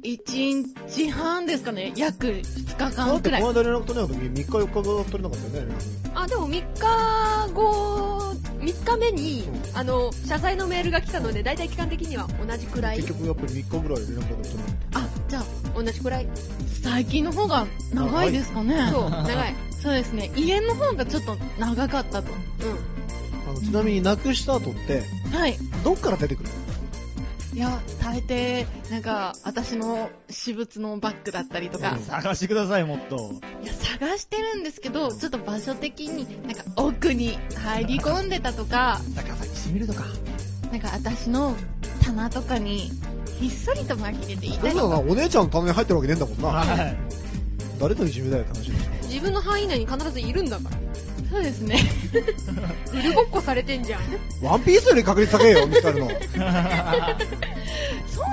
[0.03, 1.93] ？1日半ですかね。
[1.97, 3.43] 約2日だ間くらい。
[3.43, 5.75] この間連絡取れなかった時3日4日が取れなかったよね。
[6.15, 9.45] あ、でも3日後、3日目に、
[9.75, 13.09] あの、謝罪のメールが来たので、だいたい期間的には同じくらい結。
[13.15, 14.99] 局やっぱり3日ぐらい連絡が取れなかった。
[15.01, 15.45] あ、じゃあ、
[15.75, 16.29] 同じくらい？
[16.83, 18.91] 最近の方が長いですかね。
[18.93, 19.55] そう、長い。
[19.83, 20.31] そうですね。
[20.37, 22.31] 家の方がちょっと長かったと。
[22.31, 22.35] う
[23.49, 25.57] あのちなみになくした後って、はい。
[25.83, 26.53] どっから出てくるい
[27.61, 33.33] や、大抵、なんか、私の私物のバッグだったりとか、探してください、もっと。
[33.63, 40.05] いや、探してるんですけど、ちょっと場所的に、なんか奥に入り込んでたとか、逆さにしてみるとか。
[40.73, 41.55] なんか私の
[42.03, 42.91] 棚とかに、
[43.39, 46.49] ひっそりと紛れていたりそうだな、お姉ちゃんの棚に入ってるわけねえんだもんな。
[46.49, 46.97] はい。
[47.79, 48.91] 誰といじめだよって話でしん。
[49.09, 50.80] 自分の範囲内に必ずいるんだから。
[51.31, 51.79] そうですね。
[52.93, 54.01] 売るごっこされてんじゃん。
[54.01, 54.05] ょ。
[54.43, 56.09] ワンピースより確率高えよ、見つかるの。
[56.17, 56.19] そう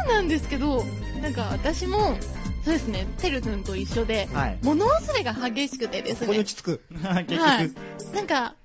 [0.09, 0.83] なんですけど、
[1.21, 2.17] なんか私も、
[2.65, 4.57] そうですね、てるくんと一緒で、はい。
[4.63, 6.81] 物忘れが激しくてですねここに落、ち着く。
[6.89, 7.25] 結はい
[7.69, 8.15] 局。。
[8.15, 8.55] なんか、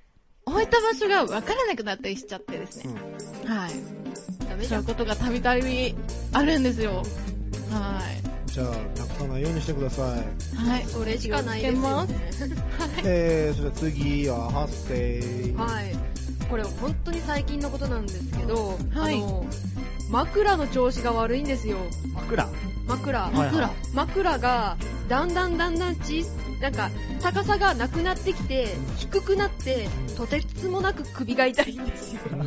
[0.45, 2.95] 置いた場所がわからなくなったりしちゃってですね。
[3.45, 3.71] はい。
[4.49, 4.69] ダメじゃ。
[4.69, 5.95] そういうんことがたびたび
[6.33, 7.03] あるんですよ。
[7.71, 8.01] は
[8.53, 10.63] じゃあ、なくさないようにしてください。
[10.63, 10.69] い。
[10.69, 10.85] はい。
[10.85, 12.15] それしかないですよ、ね。
[13.03, 15.53] えー、それでは次は発生。
[15.57, 15.95] はい。
[16.47, 19.43] これ本当に最近のことなんですけど、はいあの、
[20.11, 21.77] 枕の調子が悪いんですよ。
[22.13, 22.47] 枕？
[22.85, 23.21] 枕。
[23.21, 23.73] はい枕。
[23.95, 24.77] 枕が、
[25.09, 26.23] だんだんだんだん小
[26.63, 26.89] なんか、
[27.21, 32.21] 高さがなくなってきて、低くなって、とてつもなく首が痛いんですよ。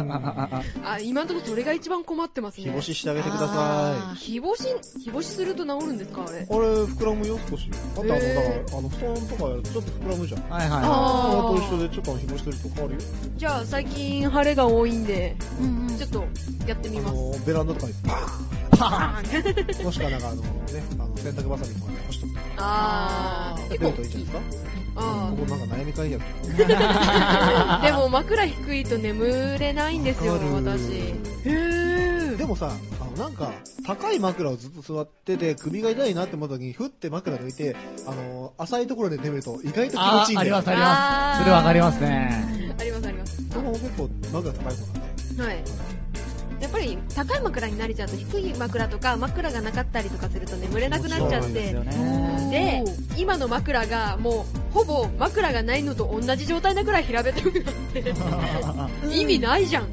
[0.82, 2.64] あ、今のところそれが一番困ってますね。
[2.64, 4.62] 日干ししてあげてくださあ日干し、
[5.04, 6.38] 日干しすると治るんですかあれ？
[6.38, 6.42] い。。
[6.42, 6.48] あれ、
[6.84, 7.68] 膨らむよ、少し。
[7.94, 10.40] あとあの、だから、へあの、布団とかやるとちょっと膨らむじゃん。
[10.48, 13.00] はいはああーと一緒で、ちょっと日干してると変わるよ。
[13.36, 16.24] じゃあ最近晴れが多いんで、うんうんちょっと
[16.66, 17.14] やってみあます。
[17.14, 20.48] の、ベランダとかにパパーンーンもしくはなんかあの、ね、
[20.98, 22.44] あの、洗濯バサミとかで干しとくとか。
[22.56, 24.66] あー、出るといいんじゃないですか
[24.98, 26.22] あここなんか悩み会やつ。
[26.48, 31.14] ーでも枕低いと眠れないんですよ、私。
[31.44, 33.52] へでもさ、あの、なんか、
[33.86, 40.44] 高い枕をずっと座ってて、首が痛いなって思った時に、ふって枕抜いて、あの、浅いところで眠ると意外と気持ちいいんだよ。
[40.44, 41.38] りますあります。
[41.40, 42.74] それわかりますね。
[42.78, 43.42] ありますあります。
[43.54, 45.42] 僕も結構枕高い方なんで。
[45.42, 45.64] はい。
[46.76, 52.84] ぱり高い枕に慣れちゃうと低い枕とか枕がなかったりとかすると眠れなくなっちゃってでね。
[53.16, 58.14] で、今の枕がもうほぼ枕がないのと同じ状態なぐらい平べったくなって、
[59.10, 59.88] 意味ないじゃん。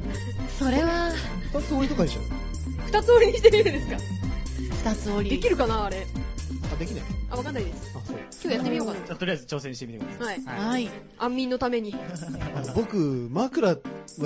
[0.58, 1.10] それは、
[1.52, 2.24] 二つ折りとかにしちゃう。
[2.86, 3.96] 二つ折りにしてみるんですか？
[4.90, 5.36] 二つ折り。
[5.36, 6.06] できるかなあれ。
[6.84, 7.04] あ、できない。
[7.30, 7.92] あ、わかんないです。
[7.96, 10.68] あそう今日やってみようかじゃあとりあえず挑戦してみてくださな。
[10.70, 10.82] はい。
[10.82, 10.86] い。
[10.86, 10.90] はい。
[11.18, 11.94] 安眠のために。
[12.54, 12.96] あ の僕
[13.30, 13.78] 枕はい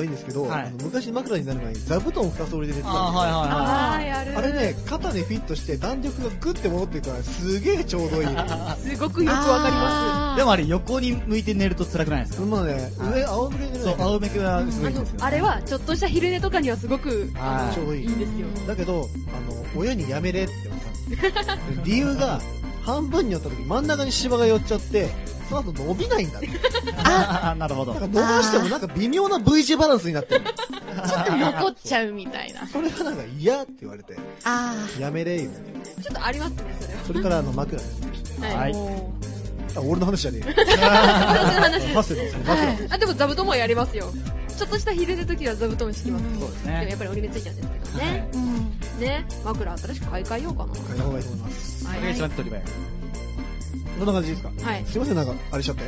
[0.05, 4.39] いんですけど、はいあの昔枕になる前に座布団を2つ折りで寝てたんですよあーはいはいはあー、やる。
[4.39, 8.29] あれね、肩にフィットして弾力がグッて戻ってくるからすげえちょうどいい。
[8.83, 12.43] すごくよくわかりまあーでもあれ横に向いて寝ると辛くないですか？
[12.47, 12.79] まあね、は
[13.17, 14.79] い上仰向けに寝るそう、仰向けはすす。
[14.79, 18.47] あのごいんですよ。、あれは、ちょっとした昼寝とかにはすごく、はいちょうどいいいいんですよ。
[18.67, 20.53] だけど、あの、親にやめれって
[21.85, 22.41] 理由が、
[22.85, 25.09] 半分に寄った時真ん中に芝が寄っちゃって、
[25.49, 26.49] その後伸びないんだって。
[27.05, 28.11] あなるほどなん。
[28.13, 30.45] か伸ばしてもなんか微妙な V 字バランスになってる。
[30.99, 32.67] 残っちゃうみたいな。
[32.67, 37.01] それがなんか嫌って言われて、あやめれ言うてちょっとありますね、それは。
[37.07, 38.49] それからあの枕ですね。
[38.49, 38.57] はい。
[38.57, 39.03] はい
[39.77, 40.55] 俺の話じゃねえよ。
[40.59, 42.95] 私の話ハッセルのその枕です。
[42.95, 44.13] あ、でも座布団もやりますよ。
[44.59, 46.25] ちょっとした昼寝の時は座布団敷きます。
[46.41, 46.95] そうですでもやね。
[46.95, 48.29] っぱり折り目ついちゃうんですけどね。
[48.33, 49.01] ーうん。
[49.01, 49.27] ね。
[49.45, 50.73] 枕新しく買い替えようかな。
[50.75, 51.85] 買いた方がいいと思います。
[51.85, 52.57] それが一番手っ取り。
[53.99, 54.51] そんな感じですか？
[54.63, 54.85] はい。
[54.87, 55.83] すいません、なんか、あれしちゃって。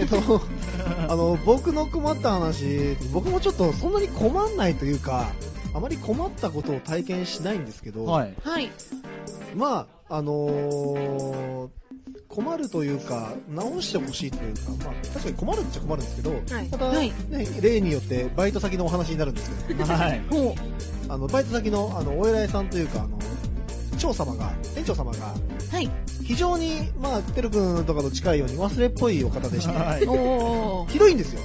[0.00, 0.16] えっと、
[1.08, 5.28] あの、僕の困った話、僕もちょっとそんなに困んないというか、
[5.74, 8.34] あまり困ったことを体験しないんですけど、はい。
[8.44, 8.70] はい。
[9.56, 11.68] まあ、あのー
[12.34, 20.22] 困るというか、直してほしいというか、まあ、確かに困るっちゃ困るんですけど、はいまた、はいね、例によってバイト先のお話になるんですけど、はい。
[20.30, 20.54] ほ
[21.08, 23.18] あの、バイト先の、あの、お偉いさんというか、あの、
[23.98, 25.74] 長様が、店長様が、う。
[25.74, 25.90] はい。
[26.24, 30.00] 非常に、まあ、てるくんとかと近いように忘れっぽいお方でして、はい。
[30.90, 31.40] ひどいんですよ。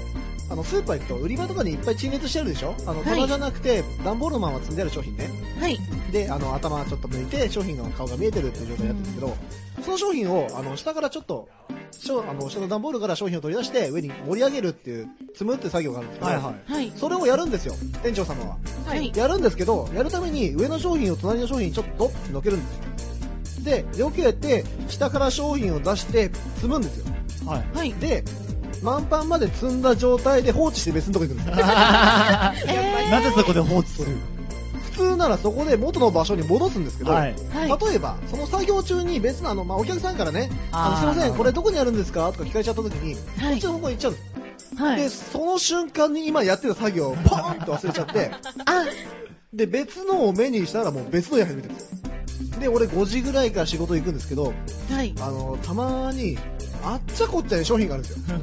[0.49, 2.73] あの、スーパー行くと、売り場とかにいっぱい陳列してあるでしょ？
[2.85, 5.29] あの、はい棚じゃなくて、段ボールマンは積んである商品ね。
[5.59, 5.77] はい。
[6.11, 9.37] で、あの、頭ちょっと抜いて、商品の顔が見えてるっていう状態になってるんですけど、
[9.83, 11.49] その商品を、あの、下からちょっと、
[11.91, 16.71] しょあの、下の段ボールから商品を取り出して、上に盛り上げるっていう、積むっていう作業があるんですけど、はいはい。
[16.71, 16.91] はい。
[16.95, 18.57] それをやるんですよ、店長様は。
[18.85, 19.11] はい。
[19.15, 22.83] やるんですけど、やるために上の商品を隣の商品にちょっとドッて乗っけるんですよ。
[23.63, 27.05] で、避けて、下から商品を出して、積むんですよ。
[27.45, 27.65] はい。
[27.73, 27.93] はい。
[27.95, 28.23] で、
[28.83, 31.55] 満帆まで積んだ状態で放置して別のとこ行くんですよ。
[32.67, 34.17] えなぜそこで放置する？
[34.91, 37.35] 普通ならそこで元の場所に戻すんですけど、はい。
[37.89, 42.31] 例えば、その作業中に別のあの、まあ、お客さんからね、あのすいません、これどこにあるんですか？
[42.31, 44.81] とか聞かれちゃった時に、はいこっちの方向に行っちゃうんです。
[44.81, 45.09] はいで、。
[45.09, 48.31] その瞬間に今やってた作業をポーンと忘れちゃって、
[48.65, 48.85] あ、
[49.53, 51.97] で、別のを目にしたらもう別のやり始めてるんですよ。
[52.59, 54.51] で、俺5時ぐらいから仕事行くんですけど、
[54.89, 55.13] はい。
[55.21, 56.37] あの、たまに、
[56.83, 58.37] あっちゃこっちゃに商品があるんですよ。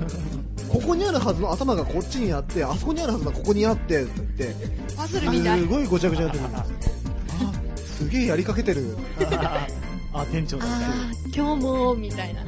[0.68, 4.55] ここにあるはずの頭がこっちにあって、あそこにあるはずのここにあって、って言って、
[4.97, 5.66] パズルみたいす。
[5.66, 6.92] ごいごちゃごちゃになってるんですよ。
[7.40, 8.97] あ、すげえやりかけてる。
[10.12, 10.75] あ、店長だって。
[10.85, 12.40] あー、今日も、みたいな。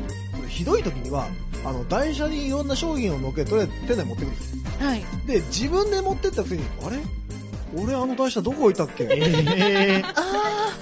[0.49, 1.29] ひどい時には、
[1.65, 4.63] あの、台車にいろんな商品を乗っけて、とりあえず店内に持ってくるんですよ。
[4.87, 5.05] はい。
[5.27, 6.97] で、自分で持ってったくせに、あれ？
[7.77, 9.05] 俺あの台車どこ置いたっけ？
[9.05, 10.73] っえあ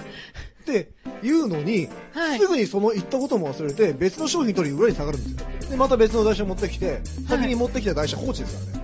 [0.64, 0.90] て
[1.25, 2.47] 言うのに、ー、はいす。
[2.47, 5.71] ぐにその言ったことも忘れて、別の商品取りに裏に下がるんですよ。
[5.71, 8.77] で、また別の台車持ってきて、先に持ってきた台車放置ですか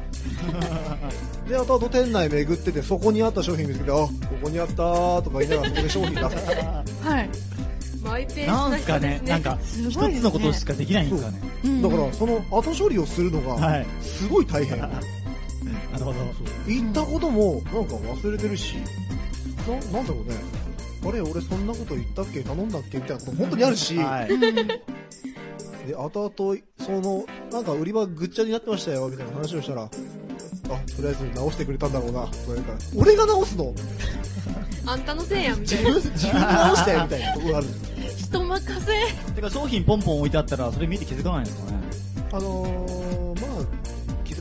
[0.52, 0.90] らね。
[1.48, 4.10] で、後々店内巡ってて、そこにあった商品見つけて、あ、こ
[4.42, 6.24] こにあったーとか言いながらそこで商品出す。
[7.04, 7.30] はい。
[8.02, 9.20] マイペースなんすかね？
[9.22, 11.40] ねなんか、一つのことしかできないんですかね。
[11.64, 13.86] うんだから、その後処理をするのが、はい。
[14.00, 14.78] すごい大変。
[14.80, 14.86] な
[15.98, 16.14] るほど。
[16.66, 18.76] 言ったこともなんか忘れてるし、
[19.68, 20.59] ななんだろうね。
[21.06, 22.42] あれ、俺そんなこと言ったっけ？
[22.42, 24.30] 頼んだっけみたいなこと本当にあるし、はい。
[24.30, 24.40] う ん
[25.86, 29.92] で、後々、その、なんか売り場ぐっちゃになってましたよ、みたいな話をしたら、あ、と
[31.02, 33.74] りあえず直してくれたんだろうな、とか言うから、俺が直すの？
[34.86, 35.90] あんたのせいや、みた自いな。
[35.92, 37.66] 分、自分で直してみたいなところがある。
[38.18, 39.32] 人任せ。
[39.34, 41.78] てか商品ポンポン置いてあったら、それ見て気づかないんですかね？
[42.32, 43.09] あのー、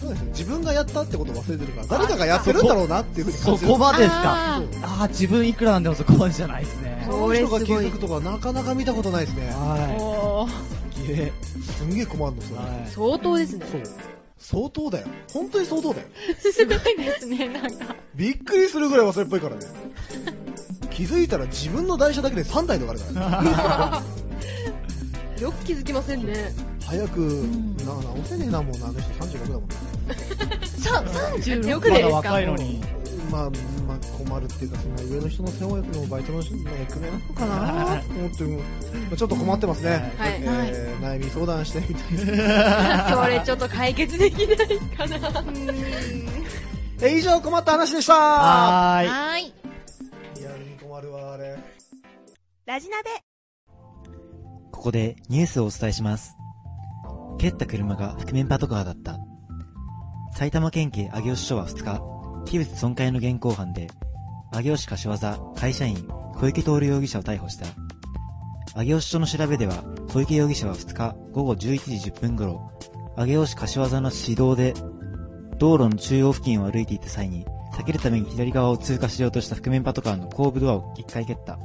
[0.10, 0.32] ないですよ。
[0.32, 3.72] 自分がやったってことを忘れてるから、誰かがやってるんだろうなっていうふうにそ感じる。
[3.72, 4.22] こまでですか？
[4.24, 7.04] あそうああ、自分いくらなんでもそこまでじゃないですね。
[7.10, 9.44] その人が気づくとかなかなか見たことないですね。
[9.44, 11.04] ーはおー。
[11.04, 11.06] い。
[11.08, 11.32] きれ
[11.78, 12.60] すんげえ困るの、それ。
[12.60, 12.90] はい。
[12.90, 13.66] 相当ですね。
[13.72, 13.82] そう。
[14.38, 15.08] 相当だよ。
[15.34, 16.08] 本当に相当だよ。
[16.40, 17.96] すごいですね、なんか。
[18.16, 19.62] びっくりするぐらい忘れっぽいからね。
[20.90, 25.42] 気づいたら自分の台車だけで3台とかあるからね。
[25.42, 26.54] よく気づきませんね。
[26.86, 29.76] 早く、んな、直せねえなもんな、あの人36だもんな。
[30.66, 31.04] さ、
[31.42, 32.82] 36よくないですかまだ若いのに。
[33.32, 33.50] まあ、
[33.88, 38.64] まあ、困るっていうか、そんな上の人の世話役のバイトの人の役目なのかなと思っても、ま
[39.14, 40.14] あちょっと困ってますね。
[40.18, 43.16] はいえー悩み相談してみたいな。
[43.16, 44.58] それちょっと解決できない
[44.98, 45.44] かな。
[47.02, 49.08] え、以上困った話でしたはーい。
[49.08, 49.54] はーい。
[50.40, 51.58] リアルに困るわ、あれ。
[52.66, 53.10] ラジナベ
[54.72, 56.36] ここでニュースをお伝えします。
[57.38, 59.18] 蹴った車が覆面パトカーだった。
[60.32, 63.90] 埼玉県警上尾市署は2日、器物損壊の現行犯で、
[64.52, 67.66] 上尾市柏座会社員小池徹容疑者を逮捕した。
[68.82, 71.58] 上尾市署の調べでは、小池容疑者は2日午後11
[72.00, 72.72] 時10分頃、
[73.18, 74.74] 上尾市柏座の市道で、
[75.58, 81.60] 道路の中央付近を歩いていた際に、避けるために左側を通過しようとした覆面パトカーの後部ドアを一回蹴った。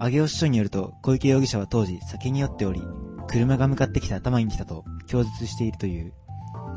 [0.00, 2.82] 上尾市署によると、小池容疑者は当時酒に酔っており、
[3.28, 6.12] 車が向かってきた頭に来たと供述しているという。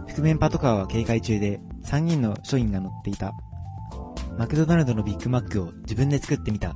[0.07, 3.33] 覆面パトカーは警戒中で、3人の署員が乗っていた。
[4.37, 6.73] マクドナルドのビッグマックを自分で作ってみた。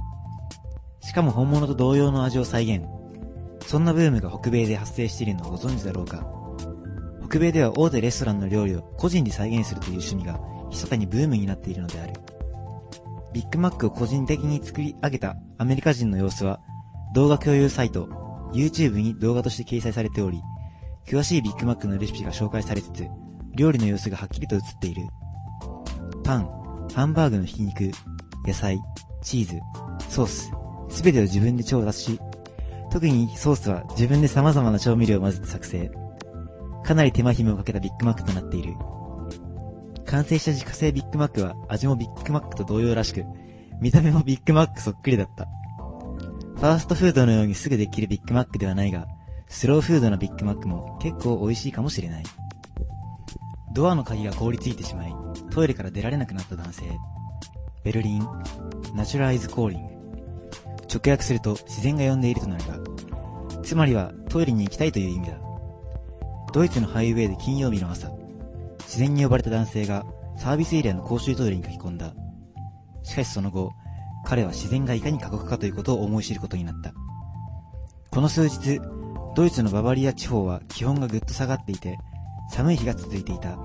[1.02, 2.86] しかも本物と同様の味を再現。
[3.66, 6.26] そんなブームが北米で発生しているのをご存知だろうか。
[7.30, 12.14] 北米では大手レストランの料理を個人で再現するという趣味が密かにブームになっているのである。
[13.34, 16.60] ビッグマックを個人的に作り上げたアメリカ人の様子は
[17.14, 18.08] 動画共有サイト
[18.54, 20.42] YouTube に動画として掲載されており、
[21.08, 23.08] 詳しいビッグマックのレシピが紹介されつつ、
[23.56, 25.08] 料理の様子がはっきりと映っている。
[26.26, 27.92] パン、ハンバーグのひき肉、
[28.46, 28.78] 野菜、
[29.22, 29.60] チーズ、
[30.10, 30.52] ソース、
[30.90, 32.20] すべてを自分で調達し、
[32.92, 35.90] 特にソースは自分で様々な調味料を混ぜて作成。
[36.84, 38.74] かなり手間暇をかけたビッグマックとなっている。
[40.06, 43.24] 完成した自家製ビッグマックは味もビッグマックと同様らしく、
[43.80, 45.48] 見た目もビッグマックそっくりだった。
[46.56, 49.08] ファーストフードのようにすぐできるビッグマックではないが、
[49.50, 52.24] スローフードのビッグマックも結構美味しいかもしれない。
[53.74, 55.16] ドアの鍵が凍りついてしまい、
[55.52, 56.84] トイレから出られなくなった男性。
[57.84, 58.28] ベルリン、
[58.96, 59.98] ナチュライズコーリング。
[60.94, 62.80] 直訳すると自然が呼んでいるとなるが、
[63.64, 65.38] つまりはトイレに行きたいという意味だ。
[66.54, 68.10] ドイツのハイウェイで金曜日の朝、
[68.80, 70.06] 自然に呼ばれた男性が
[70.38, 72.14] サービスエリアの公衆トイレに書き込んだ。
[73.04, 73.74] しかしその後、
[74.26, 76.94] 彼は自然がいかに過酷かということを思い知ることになった。
[78.12, 78.80] この数日、
[79.38, 82.00] ドイツのババリア地方は気温がぐっと下がっていて、
[82.50, 83.56] 寒い日が続いていた。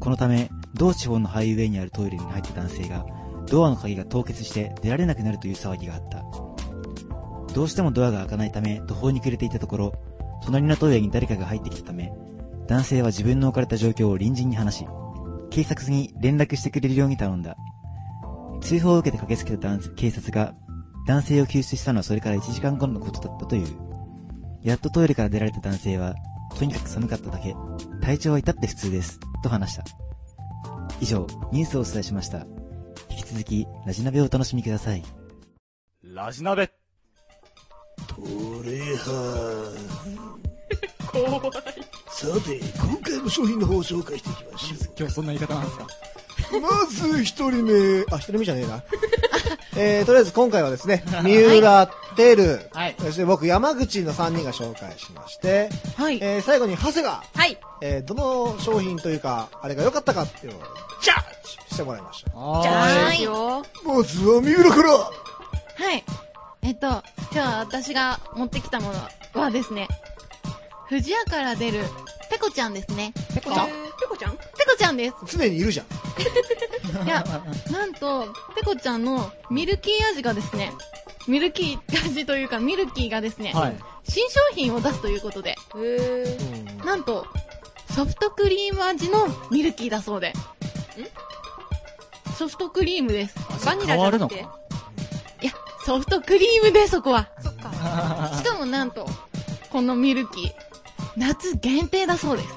[0.00, 3.06] このため、同地方のハイウェイにあるトイレに入った男性が、
[3.46, 6.24] ドアの鍵が凍結して出られなくなるという騒ぎがあった。
[7.54, 9.92] どうしてもドアが開かないため途方に暮れていたところ、
[10.44, 12.12] 隣のトイレに誰かが入ってきたため、
[12.66, 14.86] 男性は自分の置かれた状況を隣人に話し、
[15.50, 17.56] 警察に連絡してくれるように頼んだ。
[18.60, 20.52] 通報を受けて駆けつけた警察が
[21.06, 23.89] 男性を救出したのはそれから1時間後のことだったという。
[24.62, 26.14] やっとトイレから出られた男性は、
[26.58, 27.54] とにかく寒かっただけ、
[28.02, 29.84] 体調は至って普通です、と話した。
[31.00, 32.46] 以上、ニュースをお伝えしました。
[33.08, 35.02] 引き続き、ラジナベをお楽しみください。
[36.02, 36.66] ラジナベ
[38.06, 38.16] ト
[38.64, 39.72] レハ
[41.10, 41.40] 怖い
[42.08, 45.86] さて今回の商品の方を紹介していきましょ今日そんな言い方なんですか？
[46.56, 48.82] うまず一人目あ、一人目じゃねえな。
[49.76, 56.18] えー、とりあえず今回はですね、三浦、テル、はいそして僕、山口の3人が紹介しまして、はい。
[56.20, 57.58] えー、最後に長谷が、はい。
[57.80, 60.62] えー、どの商品というか、あれが良かったかっていうのを、
[61.02, 62.36] ジャッジしてもらいました。
[62.36, 63.64] はじゃあいいよ。
[63.84, 65.10] まずは三浦からは
[65.94, 66.04] い。
[66.62, 67.02] えっと、今
[67.32, 68.92] 日は私が持ってきたも
[69.34, 69.88] のはですね、
[70.88, 71.84] 富士屋から出る、
[72.30, 73.12] ペコちゃんですね。
[73.34, 73.68] ペコちゃん？
[73.68, 74.36] えーペコちゃん？
[74.36, 75.16] ペコちゃんです。
[75.26, 75.86] 常にいるじゃん。
[77.04, 77.24] いや、
[77.70, 80.72] なんと、ペコちゃんのミルキー味がですね、
[81.28, 83.76] ミルキー味というか、ミルキーがですね、はい。
[84.08, 85.56] 新商品を出すということで。
[86.84, 87.26] なんと、
[87.94, 90.32] ソフトクリーム味のミルキーだそうで。
[92.38, 93.34] ソフトクリームです。
[93.66, 94.40] バニラじゃなくて？
[94.40, 95.52] いや、
[95.84, 97.28] ソフトクリームでそこは。
[97.40, 97.70] そっか。
[98.36, 99.06] しかもなんと、
[99.70, 100.52] このミルキー、
[101.16, 102.48] 夏限定だそうです。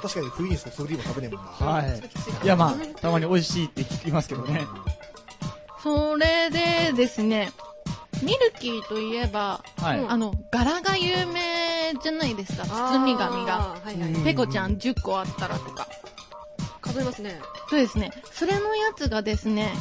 [0.00, 1.50] 確かに冬にソフトクリーム食べねえもんな。
[1.50, 2.00] はい。
[2.44, 4.66] いや、まあ、たまに美味しいって聞きますけどね。
[5.82, 7.52] それでですね、
[8.22, 10.06] ミルキーといえば、はい。
[10.06, 13.58] あの、柄が有名じゃないですか、包み紙が。
[13.58, 14.12] はいはい。
[14.12, 15.86] うんペコちゃん10個あったらとか。
[16.80, 17.40] 数えますね。
[17.68, 18.10] そうですね。
[18.32, 19.72] それのやつがですね、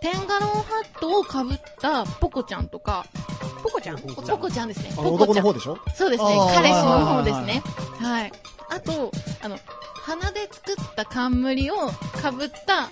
[0.00, 3.06] テンガロンハットをかぶったポコちゃんとか、
[3.37, 3.37] ポ
[3.78, 3.98] コちゃん？
[3.98, 4.90] ポコポコちゃんですね。
[4.98, 5.46] あのポコちゃん。
[5.46, 5.78] 男の方でしょ？
[5.94, 6.30] そうですね。
[6.54, 7.62] 彼氏の方ですね。
[8.00, 8.32] はい。
[8.70, 9.10] あと、
[9.42, 9.58] あの、
[10.02, 11.76] 鼻で作った冠を
[12.20, 12.90] かぶった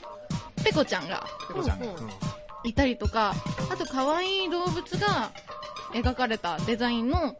[0.64, 1.26] ペコちゃんが
[2.64, 3.34] いたりとか、
[3.70, 5.30] あと可愛い動物が
[5.92, 7.26] 描かれたデザインの、うん。
[7.26, 7.34] ま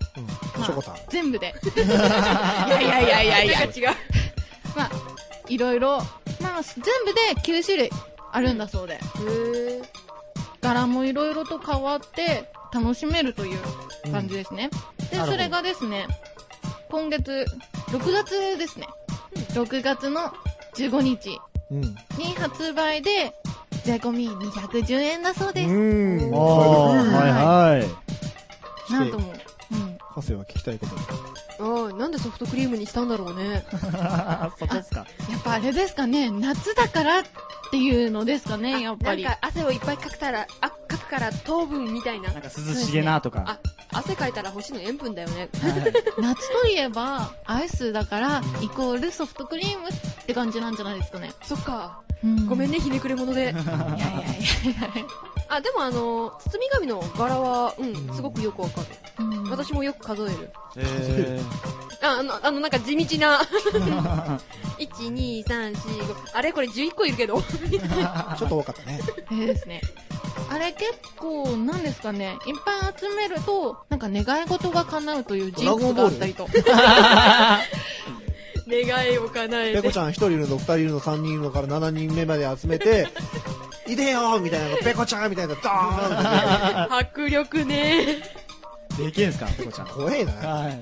[0.61, 0.97] あショコタン。
[1.09, 1.55] 全部で。
[1.77, 3.65] い やいやいやいやいや。
[3.65, 3.97] 違う。
[4.77, 4.91] まあ、
[5.49, 5.99] いろいろ、
[6.41, 7.91] まあ、全部で9種類
[8.33, 9.01] あるんだそうで。
[10.61, 13.59] 柄もいろいろと変わって楽しめるという
[14.13, 14.69] 感じですね。
[15.11, 16.07] で、それがですね、
[16.91, 17.47] 今月、
[17.87, 18.87] 6月ですね。
[19.55, 20.31] 6月の
[20.75, 21.39] 15日
[21.71, 21.81] うん。
[21.81, 23.35] に発売で、
[23.85, 25.71] 税込み210円だそうです。
[25.71, 26.35] うん。
[26.35, 27.85] おー、はいは
[28.91, 28.93] い。
[28.93, 29.33] なんとも、
[29.73, 29.99] うん。
[29.99, 31.46] ハセは聞きたいこと。
[31.59, 33.65] ああ、なんでソフトクリームにしたんだろうね。
[34.59, 35.07] そこっすか。
[35.31, 37.23] やっぱあれですかね、夏だからっ
[37.71, 39.25] ていうのですかね、やっぱり。
[39.25, 42.31] なんか汗をいっぱいかくたら、あ、かくくから糖分みたいな。
[42.31, 43.45] なんか涼しげなとか。
[43.47, 43.59] あ、
[43.99, 45.49] 汗かいたら欲しいの塩分だよね。
[46.19, 49.93] 夏といえば、アイスだから、イコールソフトクリームっ
[50.27, 51.33] て感じなんじゃないですかね。
[51.43, 52.01] そっか。
[52.25, 53.43] うんごめんね、ひねくれ者で。
[53.45, 55.07] いやいやいやいや
[55.49, 58.87] あ、でもあの、包み紙の柄は、うん、すごくよくわかる。
[59.19, 60.51] うん私もよく数える。
[60.77, 61.41] え
[62.03, 63.41] あ、あの、あの、なんか地道な。
[64.79, 66.15] 1、2、3、4、5。
[66.35, 67.41] あれこれ11個いるけど。
[67.43, 69.01] ちょっと多かったね。
[69.31, 69.81] えーですね。
[70.51, 76.47] あれ結構、なんですかね、いっぱい集めると、なんか願い事が叶うというジンクスがあったりと。
[78.69, 79.99] 願いを叶えてペコち。
[79.99, 83.09] ゃん一人いるの、二人いるの、三人いるのから七人目まで集めて、
[83.87, 88.46] いでよみたいなの、ペコちゃんみたいな、ドーンっ迫力ねー、
[88.97, 89.87] でけんすか、ペコちゃん。
[89.87, 90.33] て怖えな。
[90.33, 90.81] はい。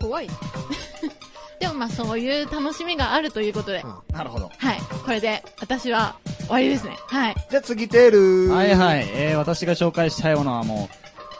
[0.00, 0.28] 怖い。
[1.60, 4.50] でもまあそういう楽しみがあるということで、うんなるほど。
[4.58, 4.80] はい。
[5.04, 6.98] これで、私は終わりですね。
[7.06, 7.36] はい。
[7.50, 8.52] じゃあ次、テール。
[8.52, 9.08] はいはい。
[9.12, 10.88] えー、私が紹介したいものはも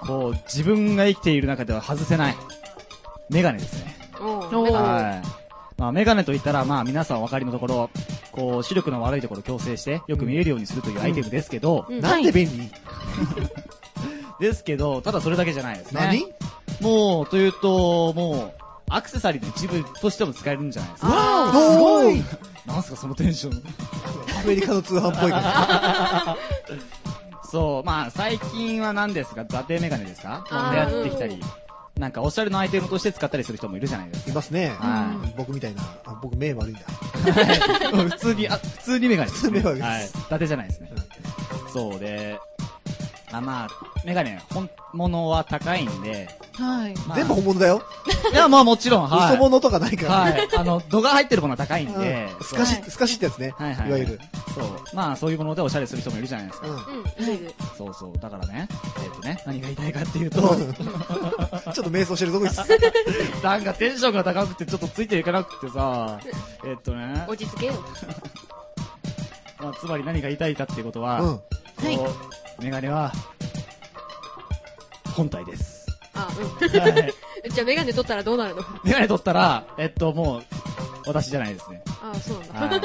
[0.02, 2.36] う、こう、自分が生きている中では外せない、
[3.30, 3.96] メガネですね。
[4.20, 4.38] お
[4.72, 5.42] はい。
[5.76, 7.90] まあ、メガネといったら、まあ、皆さんお分かりのところ、
[8.30, 12.70] こう、視力の悪いところを矯正して、よく見えるようにするというアイテムですけど、うんなんで便利？
[14.42, 16.00] ですけど、ただそれだけじゃないですね。
[16.00, 16.26] 何？
[16.80, 21.08] もう、というと、もう、アクセサリーの一部としても使えるんじゃないですか。
[21.08, 22.22] わおすごい
[22.66, 23.62] なんすか、そのテンション。
[24.42, 26.36] アメリカの通販っぽいから。
[27.50, 30.44] そう、まあ、最近は何ですか、座底メガネですか？
[30.50, 31.40] 流行ってきたり、
[31.98, 34.70] なんか、おしゃれのアイテムとして使ったりする人もいるじゃないですいますね。
[34.78, 35.82] は僕みたいな。
[36.06, 36.80] あ、僕目悪いんだ。
[36.80, 36.86] か。
[38.10, 39.60] 普通に、あ、普通にメガネです、ね。
[39.60, 40.18] 普通にメガネはいです。
[40.18, 40.92] 伊達じゃないですね。
[41.72, 42.38] そうで、
[43.30, 43.68] あまあ、
[44.04, 46.94] メガネ、本物は高いんで、はい。
[47.06, 47.16] まあ。
[47.16, 47.82] 全部本物だよ。
[48.32, 49.34] いや、まあもちろん、はい。
[49.34, 50.12] 嘘物とかないから。
[50.12, 50.48] はい。
[50.56, 52.44] あの、度が入ってるものは高いんで、うん。
[52.44, 53.54] 透かし、透かしってやつね。
[53.56, 53.88] はいはい。
[53.88, 53.92] い。
[53.92, 54.20] わゆる。。
[54.54, 54.64] そう。
[54.92, 56.66] まあ、そういうものでおしゃれする人もいるじゃないですか。
[56.68, 56.76] うん。
[57.78, 58.18] そうそう。
[58.18, 58.68] だからね、
[59.04, 62.60] えっ、とね、何が言いたいかっていうと、ちょっと瞑想してるとこです。
[63.42, 63.64] なん。
[63.64, 66.18] かテンションが高くてちょっとついていかなくてさ、
[66.64, 67.74] えっとね、落ち着けよ。
[69.60, 71.38] まあ、つまり何が言いたいかっていうことは、うん。
[71.38, 71.44] こ
[72.58, 73.12] う、メガネは、
[75.12, 75.86] 本体です。
[76.14, 77.14] あ、はい。
[77.44, 77.50] うん。
[77.52, 78.62] じゃあメガネ取ったらどうなるの？
[78.84, 80.42] メガネ取ったら、えっと、もう、
[81.06, 81.82] 私じゃないですね。
[82.02, 82.76] あ、そうなんだ。
[82.76, 82.80] はい。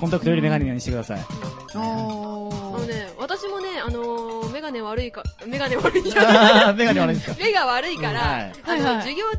[0.00, 1.20] コンタクトよりメガネにしてください。
[1.74, 7.36] おあーのね、私もね、あのー、メガネ悪いか、 メガネ悪いか、 メガネ悪いんですか？
[7.38, 9.38] 目が悪いから、授業中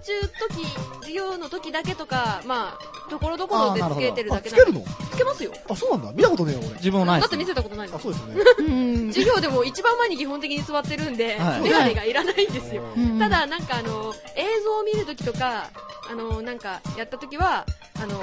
[0.50, 0.66] 時、
[1.02, 4.84] 授業の時だけとか、まあ、ところどころでつけてるあ、だけなんでつけるの？
[5.12, 5.52] つけますよ。
[5.70, 6.12] あ、そうなんだ。
[6.14, 6.70] 見たことねえよ、俺。
[6.78, 8.00] 自分もないだって見せたことないのあ、。
[8.00, 8.42] そうですよね。
[8.60, 8.64] う
[9.10, 9.14] ん。
[9.14, 12.84] 授業でも一番前に基本的に座ってるんで、はいメガネがいらないんですよ。
[12.96, 15.70] うんた、だ、なんかあの、映像を見るときとか、
[16.10, 17.66] あの、なんか、やったときは、
[18.02, 18.16] あの、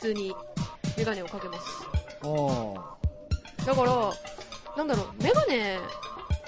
[0.00, 0.34] 普通に、
[0.98, 1.82] メガネをかけます。
[3.66, 4.12] だから、
[4.76, 5.78] なんだろう、メガネ、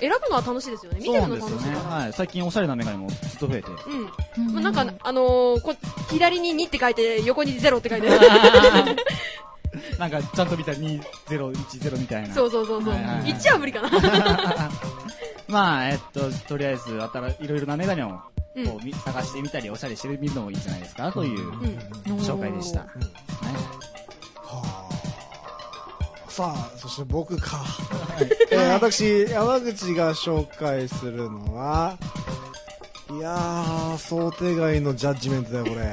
[0.00, 0.98] 選ぶのは楽しいですよね。
[1.00, 1.76] 見そうてるのなんですよね。
[1.76, 1.96] 楽しいから。
[1.96, 2.12] はい。
[2.12, 3.68] 最近おしゃれなメガネもずっと増えて。
[3.68, 4.46] うん。
[4.46, 5.74] うんまあ、なんか、あのーこ、
[6.10, 8.96] 左に2って書いて、横に0って書いてある。
[9.98, 12.34] なんか、ちゃんと見たら2010みたいな。
[12.34, 12.94] そうそうそうそう。
[12.94, 13.90] はいはいはい1は無理かな。
[15.48, 18.08] まあ、えっと、とりあえず、あたら、いろいろなメガネを、
[18.56, 22.18] うんこう、み探してみたり、おしゃれしてみるのもいいんじゃないですか、といううん。
[22.18, 22.80] 紹介でした。
[22.80, 22.88] うんは
[23.84, 23.89] あ。
[26.40, 27.62] さあ、そして僕か。
[28.50, 31.98] えー私、山口が紹介するのは、
[33.10, 35.80] いやー、想定外のジャッジメントだよ、これ。
[35.82, 35.86] は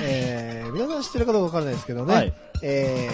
[0.00, 0.02] い。
[0.02, 2.14] えー、皆さん知ってるかどうかわからないですけどね。
[2.14, 2.32] はい
[2.62, 3.10] え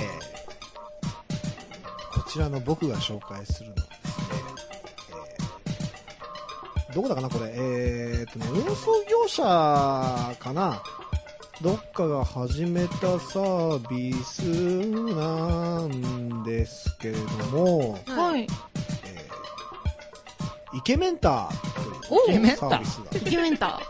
[2.15, 3.91] ー、こちらの僕が紹介するのはです
[4.31, 4.37] ね、
[6.79, 7.51] えー、どこだかな、これ。
[7.53, 9.43] えーっとね、運送業者
[10.39, 10.81] かな。
[11.65, 18.43] どっかが始めたサービスなんですけれども、はい。
[18.43, 23.81] えー、イケメンターとおいうイケメンターサービスがイケメンター。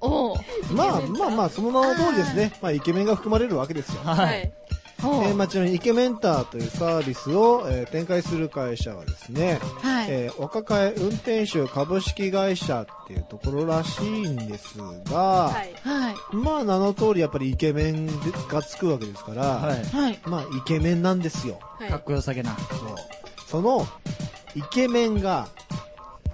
[0.00, 0.74] おー。
[0.74, 2.52] まあまあまあ、その名の通りですね。
[2.62, 4.00] まあ、イケメンが含まれるわけですよ。
[4.02, 4.16] は。
[4.16, 4.50] はい
[5.02, 10.06] えー、まあ、ちなみにイケメンターというサービスを、えー展開する会社はですね、はい。
[10.08, 14.78] えー、若替え運転手株式会社っていうところらしいんです
[15.10, 15.74] が、はい。
[15.82, 16.14] はい。
[16.32, 18.06] まあ名の通りやっぱりイケメン
[18.48, 19.84] がつくわけですから、はい。
[19.84, 20.18] はい。
[20.24, 21.58] まあイケメンなんですよ。
[21.78, 22.56] はいかっこよさげな。
[22.56, 22.96] そう。
[23.46, 23.86] その、
[24.54, 25.48] イケメンが、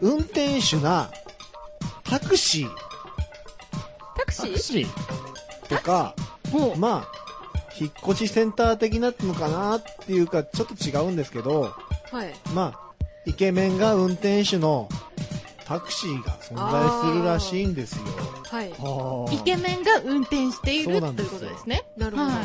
[0.00, 1.10] 運転手な、
[2.04, 2.70] タクシー
[4.16, 6.14] タクシータクシーとか。
[6.76, 7.25] まあ、
[7.78, 11.74] 引っ越しセンター的なのかなっていうか、ちょっと違うんですけど、
[12.10, 12.32] はい。
[12.54, 14.88] まあ、イケメンが運転手の
[15.64, 18.04] タクシーが存在するらしいんですよ。
[18.44, 18.70] はい。
[18.70, 21.84] はイケメンが運転しているということですね。
[21.96, 22.30] なるほど。
[22.30, 22.40] は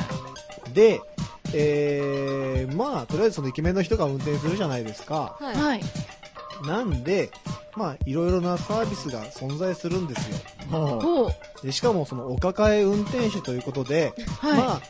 [0.74, 1.02] で、
[1.54, 5.38] えー、まあ、とりあえずそのイケメンの人が運転するじゃないですか。
[5.40, 5.56] はい。
[5.56, 5.82] はい。
[6.66, 7.30] なんで、
[7.76, 10.38] まあ、いろいろなサービスが存在するんですよ。
[10.70, 11.66] ほう。
[11.66, 14.58] でしかもそのお抱え運転手ということで、はい。
[14.58, 14.82] まあ、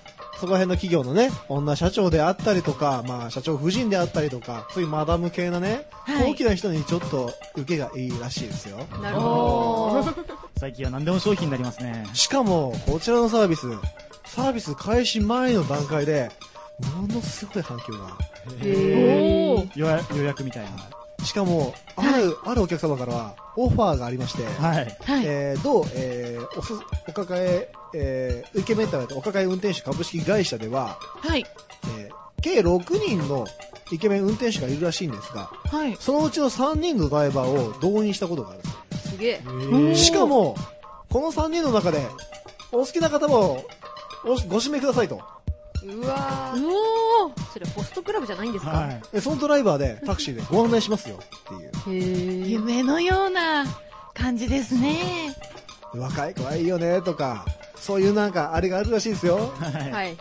[0.41, 8.77] そこら辺の企業のね、女社長であったりとか、まあ、社長夫人であったりとか、そういうマダム系なね、はい高貴な人にちょっと受けがいいらしいですよ。
[9.03, 10.15] なるほど。
[10.57, 12.07] 最近は何でも商品になりますね。
[12.15, 13.67] しかも、こちらのサービス、
[14.25, 16.31] サービス開始前の段階で、
[16.95, 18.17] ものすごい反響が。
[18.63, 19.71] へー。
[19.75, 21.00] 予約予約みたいな。
[21.23, 24.97] しかも、ある、あるお客様からは、オファーがありまして、はい。
[25.03, 25.25] はい。
[25.25, 26.73] えー、どう、えー、おす、
[27.07, 31.45] お抱え、えー、イケメンターとお抱え運転手株式会社では、はい。
[31.99, 33.45] えー、計6人の
[33.91, 35.95] イケメン運転手がいるらしいんですが、はい。
[35.99, 38.59] そのうちの3人のドライバーを動員したことがある。
[38.97, 39.41] すげえ。
[39.43, 40.55] ーしかも、
[41.09, 42.05] この3人の中で、
[42.71, 43.65] お好きな方を
[44.23, 45.21] おご指名くださいと。
[45.83, 46.53] うわ。
[46.55, 47.51] おー。
[47.53, 48.71] それホストクラブじゃないんですか？
[48.71, 49.01] はい。
[49.11, 52.47] でそのドライバーでタクシーでご案内しますよっていう。
[52.47, 53.65] 夢のような
[54.13, 55.35] 感じですね。
[55.93, 59.51] 若い子はいいよねとか、そういうなんかあれがあるらしいですよ。
[59.59, 59.91] はい。
[59.91, 60.09] はい。
[60.11, 60.17] ね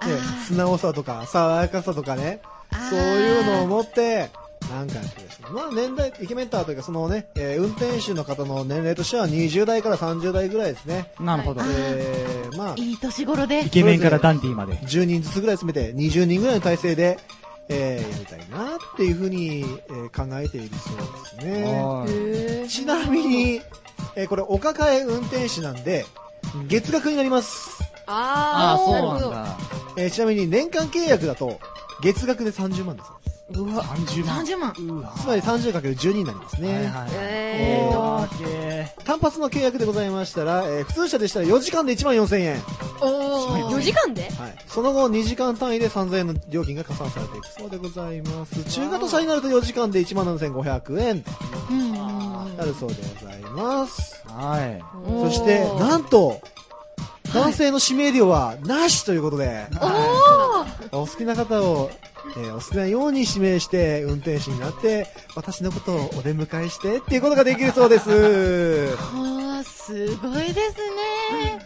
[0.46, 2.40] 素直さとか爽やかさとかね。
[2.88, 4.30] そういうのを持って、
[4.70, 11.12] なんかやってるですねまあ年代、イケメンターというかそのね、えー運転手の方の年齢としては20代から30代ぐらいですね。
[11.20, 11.64] なるほどあ。
[11.68, 13.70] えー、まあ、いい年頃でイ。
[13.70, 14.74] ケメンからダンディーまで。
[14.74, 17.18] 10人ずつぐらい詰めて20人ぐらいの体制で、
[17.68, 22.68] えー、やりたいなっていうふうに、えー考えているそうですね。
[22.68, 23.60] ちなみに、
[24.16, 26.04] えーこれお抱え運転手なんで、
[26.68, 27.70] 月額になります。
[28.06, 29.20] ああ、そう。
[29.20, 29.56] なんだ。
[29.96, 31.60] えーちなみに年間契約だと、
[32.02, 33.10] 月額で30万です。
[33.52, 33.82] うわ。
[33.82, 34.44] 30万。
[34.44, 35.12] 30万。
[35.16, 36.74] つまり 30×12 になりますね。
[36.74, 37.08] はいはい。
[37.12, 37.98] えー。
[37.98, 42.62] おー単発の契約でございましたら、えー普通車でしたら4時間で1万4000円。
[43.00, 43.76] おー。
[43.76, 44.22] 4時間で？
[44.22, 44.56] はい。
[44.68, 48.62] その後2時間単位で3000円の料金が加算されていくそうでございます。
[48.64, 51.30] 中型車になると4時間で1万7500円と
[51.70, 51.84] うんう
[52.52, 54.22] んなるそうでございます。
[54.28, 54.82] はい。
[55.24, 56.40] そして、なんと、
[57.34, 59.86] 男性の指名料はなしということで、お
[60.90, 61.90] 好きな方を、
[62.36, 68.08] えーお好きなように指名して運転手になって、私のことをお出迎えしてっていうことができるそうです。
[68.96, 70.76] はあ、すごいです
[71.40, 71.58] ね。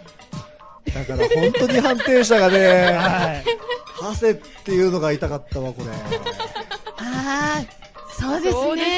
[0.94, 3.44] だから本当に判定者がね、はい。
[4.02, 4.34] ハセっ
[4.64, 5.90] ていうのが痛かったわ、これ。
[6.98, 7.64] ああ、
[8.20, 8.94] そうですそうですね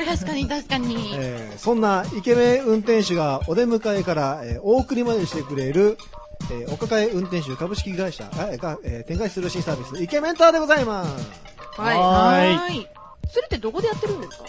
[0.00, 0.04] ね。
[0.06, 1.10] 確かに確かに。
[1.14, 5.98] えーそんなイケメン運転手がお出迎えから、えーお送りまでしてくれる、
[6.50, 11.28] えーお抱え運転手株式会社あが、えー展開する新サービス、イケメンターでございます。
[11.80, 11.98] はい。
[12.56, 12.90] はい。
[13.30, 14.44] それってどこでやってるんですか？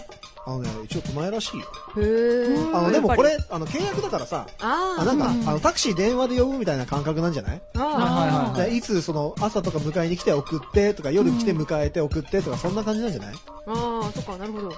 [0.48, 1.66] あのね、一応前らしいよ。
[1.98, 2.76] へー。
[2.78, 7.62] あの、でもこれ、あの、契約だからさ、ああ、なんか、うんあの、タクシー電話で呼ぶみたいな感覚なんじゃない？
[7.76, 7.80] ー。
[7.80, 8.26] あは
[8.56, 13.34] いはいでいつ、その、朝とか迎えに来て送ってとか、夜来て迎えて送ってとか、そんな感じなんじゃない？
[13.36, 13.38] ー。
[13.68, 14.72] あー、そっか、なるほど。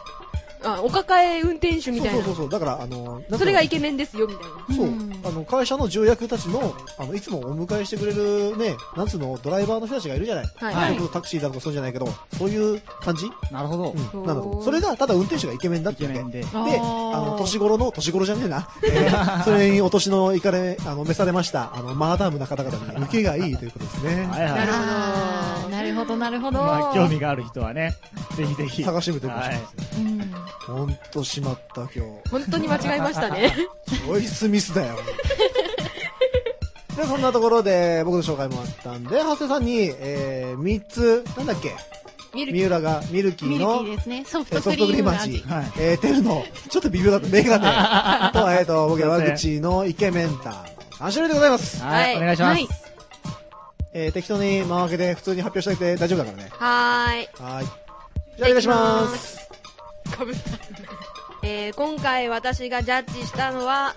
[0.64, 2.24] あ、お抱え運転手みたいなそうそう。
[2.24, 2.50] そうそう。
[2.50, 4.76] だから、あの、それがイケメンですよ、みたいな。
[4.76, 5.20] そううん。
[5.24, 10.46] あの、会社の重役たちの、あの、いつもお迎えしてくれるね、なんつうの、ドライバーの人たちがいるじゃない。
[10.58, 12.08] はいタクシーだとかそうじゃないけど、
[12.38, 13.30] そういう感じ？
[13.52, 13.96] なるほど。
[14.14, 14.26] うん。
[14.26, 14.64] なんだろう。
[14.64, 16.04] それが、ただ運転手がイケメンだって。
[16.04, 16.42] イケメンで。
[16.42, 18.68] で、あの、年頃の、年頃じゃねえな。
[18.84, 24.28] え ーそれにお年のいかれ、あの、召されました、あの、マーダムな方々に受けがいいということですね。
[24.32, 24.52] はいはい。
[24.70, 26.60] あーなるほど、なるほど。
[26.60, 27.94] まあ、興味がある人はね、
[28.36, 28.84] ぜひぜひ。
[28.84, 30.00] 探してみてほしいはいです。
[30.00, 30.32] うん。
[30.68, 32.02] ほんとしまった今日。
[32.30, 33.56] 本当に間違えましたね。
[33.88, 34.98] チョイスミスだよ。
[36.96, 41.76] で、そんなところで、僕の紹介もあったんで、長谷さんに、えー、3つ、なんだっけ？
[42.34, 44.24] ミルキ三浦がミルキミルキーの、ーですね。
[44.26, 45.40] ソフトトクリーム味。
[45.40, 50.54] はいえー、テルの、ちょっと微妙だったメガネと、えっ、と、僕らすいません和口のイケメンター
[51.04, 51.84] の3種類でございます。
[51.84, 52.58] はい、はいお願いします。
[52.58, 52.68] はい
[53.94, 56.50] えー、適当に間分けで普通に発表しておいて大丈夫だからね。
[56.52, 57.30] はーい。
[57.44, 57.68] はーい。
[58.38, 59.51] じゃあお願いします。
[60.12, 60.42] かぶった。
[61.44, 63.96] えー、今回私がジャッジしたのは、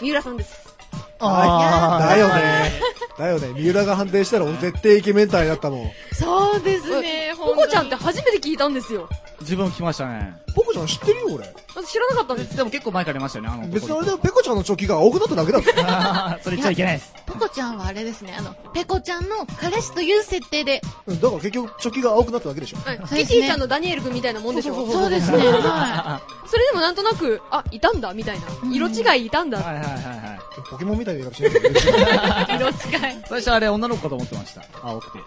[0.00, 0.74] 三浦さんです。
[1.18, 2.04] はい。
[2.04, 2.72] あだよね。
[3.18, 3.52] だよね。
[3.52, 5.90] 三浦が判定したら俺絶対イケメンターになったもん。
[6.14, 9.08] そうですね、ポコちゃんって初めて聞いたんですよ。
[9.40, 10.34] 自分聞きましたね。
[10.54, 11.46] ポコちゃん知ってるよ俺。
[11.74, 12.56] 私知らなかったんです。
[12.56, 13.68] でも結構前から出ましたよね、あの。
[13.68, 15.70] 別にあれでペコちゃんのチョキが青くなっただけだぞ。
[16.42, 17.14] それ言っちゃいけないです。
[17.26, 20.80] ポコちゃんはあれですね、あの、ペコちゃんの彼氏という設定で。
[21.06, 22.78] うんだから結局チョキが青くなっただけでしょ。
[22.84, 28.46] はいそうですねキティちゃんのダニエル君みたいなもんでしょそうそうですね、はそれでもなんとなく、あ、いたんだみたいな。
[28.72, 29.58] 色違いいたんだ。
[29.58, 30.40] はいはいはいはい。
[30.68, 31.40] ポケモンみたいな言い方し。
[31.40, 31.46] い。
[32.56, 33.22] 色違い。
[33.28, 34.62] 最初あれ女の子かと思ってました。
[34.82, 35.18] 青くて。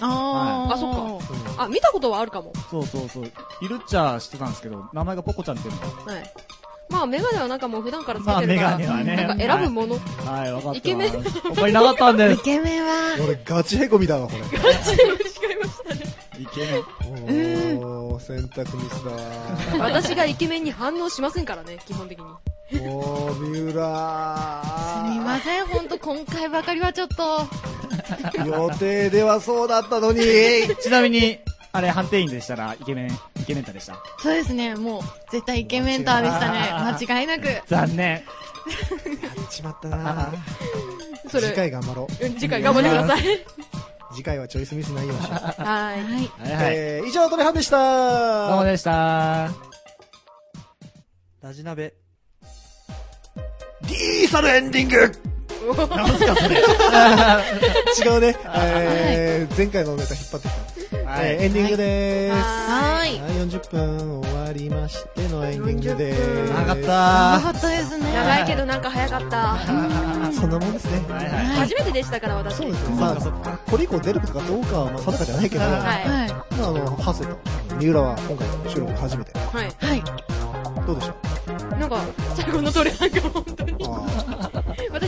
[0.00, 0.74] あー。
[0.74, 2.52] あそっかあ、見たことはあるかも。
[2.70, 3.24] そうそうそう。
[3.60, 6.12] いるっちゃ知ってたんですけど、名前がポコちゃんっていうのは。
[6.12, 6.32] はい。
[6.88, 9.16] まあ、メガネはなんかもう普段からつけまあ、メてるから、ガネはね。
[9.16, 9.98] なんか選ぶもの。
[10.24, 10.78] はい、わかった。
[10.78, 12.42] イケメン他になかったんでイす。
[12.42, 12.90] ケメンは、
[13.24, 14.42] 俺ガチへこみだわ、これ。
[16.38, 17.78] イケメン。
[17.78, 19.20] おー、選択ミスだわ。
[19.92, 22.24] 私がイケメンに反応しませんからね、基本的に。
[22.80, 24.62] おー、三浦
[24.94, 27.46] すみません、ほんと今回ばかりはちょっと、
[28.44, 30.20] 予定ではそうだったのに。
[30.80, 31.38] ちなみに、
[31.72, 33.96] あれ、判定員でしたら、イケメン、イケメンタでした。
[34.18, 36.72] そうですね、もう、絶対イケメンターでしたね。
[36.72, 37.48] 間違いなく。
[37.68, 38.10] 残念。
[38.10, 40.32] やっちまったな
[41.30, 42.24] それ次回頑張ろう。
[42.24, 43.22] うん次回頑張ってください。
[44.12, 45.36] 次回はチョイスミスないようにしよう。
[45.36, 45.56] はい。
[45.62, 46.04] はい。
[46.04, 46.74] はいはい。
[46.76, 49.50] えー、以上、トレハンでしたどうもでした。
[51.42, 51.94] ラジ鍋。
[53.82, 55.35] ディーサルエンディング
[58.04, 58.36] 違うね。
[58.54, 60.98] えー、前回のネタ引っ張ってきた。
[61.06, 62.42] はいえーエンディングでーす。
[62.42, 63.20] はーい。
[63.20, 66.52] はい、40分終わりましてのエンディングでーす。
[66.52, 68.12] 長かった長かったですね。
[68.12, 69.56] 長いけどなんか早かった。
[70.32, 71.04] そんなもんですね。
[71.08, 71.46] はいはい。
[71.60, 72.56] 初めてでしたから、私。
[72.56, 72.96] そうですね。
[73.00, 75.72] まあ、これ以降出るかどうかはまあ定かじゃないけど、はい。
[75.74, 77.38] あ、あの、ハセと
[77.78, 79.30] 三浦は今回の収録初めて。
[79.30, 79.34] い。
[79.56, 79.64] はい。
[79.80, 80.02] はい。
[80.86, 81.14] どうでしょ
[81.74, 81.98] うなんか、
[82.34, 83.74] 最後のトレなんか本当に。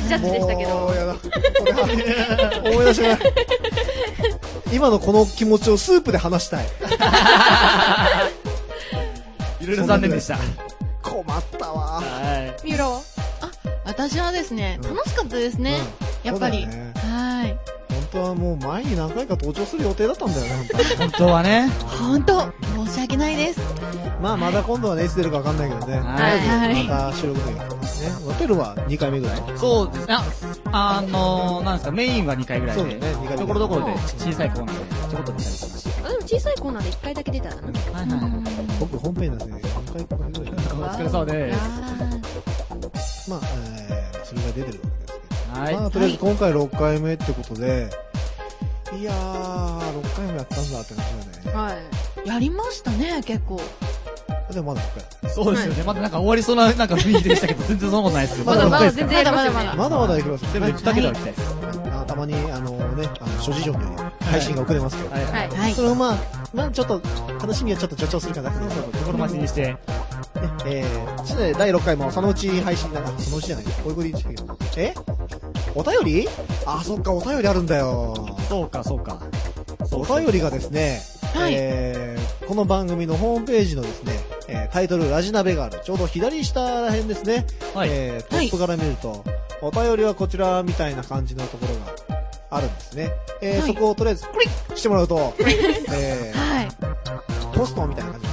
[0.09, 0.71] ジャッジでしたけど。
[0.71, 1.15] もうやだ。
[1.15, 1.21] こ
[2.65, 3.19] れ思い出しない。
[4.73, 6.67] 今のこの気持ちをスープで話したい。
[9.61, 10.39] いろいろ残念でした。
[11.03, 12.01] 困ったわ。
[12.01, 12.63] はい。
[12.65, 13.01] 三浦は
[13.85, 15.79] 私はですね、うん楽しかったですね。
[16.23, 16.67] やっぱり。
[16.67, 17.59] はい。
[17.89, 21.69] 本当はもう前に何回か登場する予定だったんだよね、本当はね。
[22.01, 22.53] ほんと、
[22.87, 23.61] 申し訳ないです。
[24.23, 25.99] まあまだ今度はね、いつ出るか分かんないけどね。
[25.99, 28.11] はいまた収録の時はね。
[28.25, 29.43] ホテルは2回目ぐらい。
[29.57, 30.15] そうですね。
[30.15, 37.57] あ、あのー、なんですか、メインは2回ぐらいで、そうだね二回目ところどころで小さいコーナーでちょこっと出たりしましあ、でも小さいコーナーで1回だけ出たな。
[37.57, 37.63] た。
[37.63, 38.31] はいはいはい。
[38.81, 40.45] 僕本編なんですね、4回かぐらいだお
[40.91, 43.31] 疲れ様です。
[43.31, 43.41] まあ、
[43.89, 45.61] えー、それが出てるわけですけど。
[45.61, 45.75] はい。
[45.75, 47.91] まあ、とりあえず今回6回目ってことで、
[48.97, 51.57] いやー、6回もやったんだって話だね。
[51.57, 51.75] は
[52.25, 52.29] い。
[52.29, 53.61] やりましたね、結構。
[54.53, 55.31] でもまだ6回。
[55.31, 55.83] そうですよね。
[55.85, 58.45] まだなんか終わりそうななんか雰囲気でしたけど、 全然そんなことないですよ。
[58.45, 59.75] まだまだ全然まだまだ。
[59.75, 60.45] まだまだいきます。
[60.53, 61.57] 全部で2桁は行きたいです。
[61.93, 63.91] あたまに、あのね、あの諸事情によ
[64.21, 65.31] り配信が遅れますけど、はいは。
[65.33, 65.57] はいい。
[65.57, 65.83] はいそ。
[65.83, 66.17] れをまあ、
[66.55, 67.01] まあちょっと、
[67.41, 68.51] 楽しみはちょっと助長するかな。
[68.51, 69.63] そうそう、心待ちにして。
[69.63, 69.77] ね、
[70.67, 74.59] えー、そして第6回もそのうち配信だな、そのうちじゃないこういうこと言いしたけど。
[74.77, 74.95] え？
[75.75, 76.29] お便り？
[76.65, 78.15] あ、そっか、お便りあるんだよ。
[78.49, 79.19] そうか、そうか。
[79.93, 81.01] お便りがですね、
[81.35, 84.13] はいえー、この番組のホームページのですね、
[84.49, 87.89] えータイトル、ラジナベがある、ちょうど左下ら辺ですね、はい。
[87.91, 89.25] えー、トップから見ると、
[89.61, 91.75] お便りはこちらみたいな感じのところ
[92.15, 92.19] が
[92.51, 93.11] あるんですね。
[93.41, 96.69] えーはいそこをとりあえずクリックしてもらうと、えはい。
[96.69, 98.28] ー、ポストみたいな感じ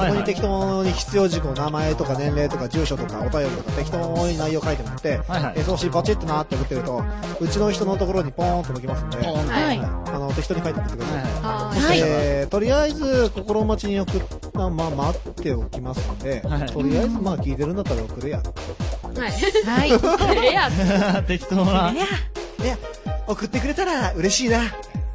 [0.00, 7.02] そこに適当に必要事項、名前とか年齢とか住所とかお便りとか適当に内容書いてもらって、はいはいえー送信ポチッとなって送ってると、
[7.40, 11.22] うちの人のところにポーンと向きますんで、はいはいあの、適当に書いて送ってください。
[11.22, 14.22] はいはははいえーとりあえず、心待ちに送っ
[14.52, 18.38] た、まあ、待っておきますので、はいとりあえず、まあ、聞いてるんだったら送れや。
[18.38, 18.42] い。
[19.12, 19.90] はい。
[19.90, 20.36] はい。
[20.36, 21.22] ええや。
[21.26, 21.92] 適当な。
[21.92, 21.96] い
[22.66, 22.76] や、
[23.26, 24.62] 送ってくれたら嬉しいな。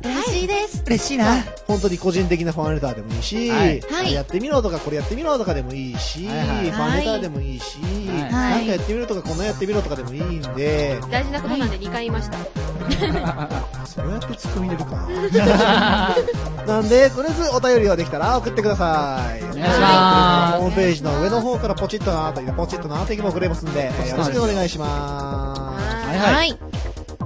[0.06, 0.84] 嬉しいです。
[0.86, 1.44] 嬉しいな。
[1.68, 3.66] 本当に個人的なファンレターでもいいし、は
[4.04, 12.38] いやってみろとか、これやってみろとかでもいいし、はいはいファンレターでもいいし、はいなんかやってみるとか、こんなやってみろとかでもいいんで、大事なことなんで2回言いました。
[13.86, 16.16] そうやって突っ込み入れるか。
[16.68, 19.44] なんで、とりあえずお便りができたら送ってください。
[19.44, 26.75] お願いしますホームページの上の方からポチッとなーという、ポチッとなーというも送れますんで、えーよろしくお願いしまはいははい。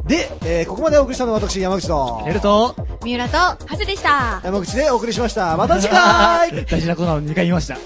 [0.10, 4.42] で、えーここまでお送りしたのは私、山口とや、ると、三浦と、ハセでした。
[4.44, 5.56] 山口でお送りしました。
[5.56, 7.78] また次回 大事なことなの2回言いました。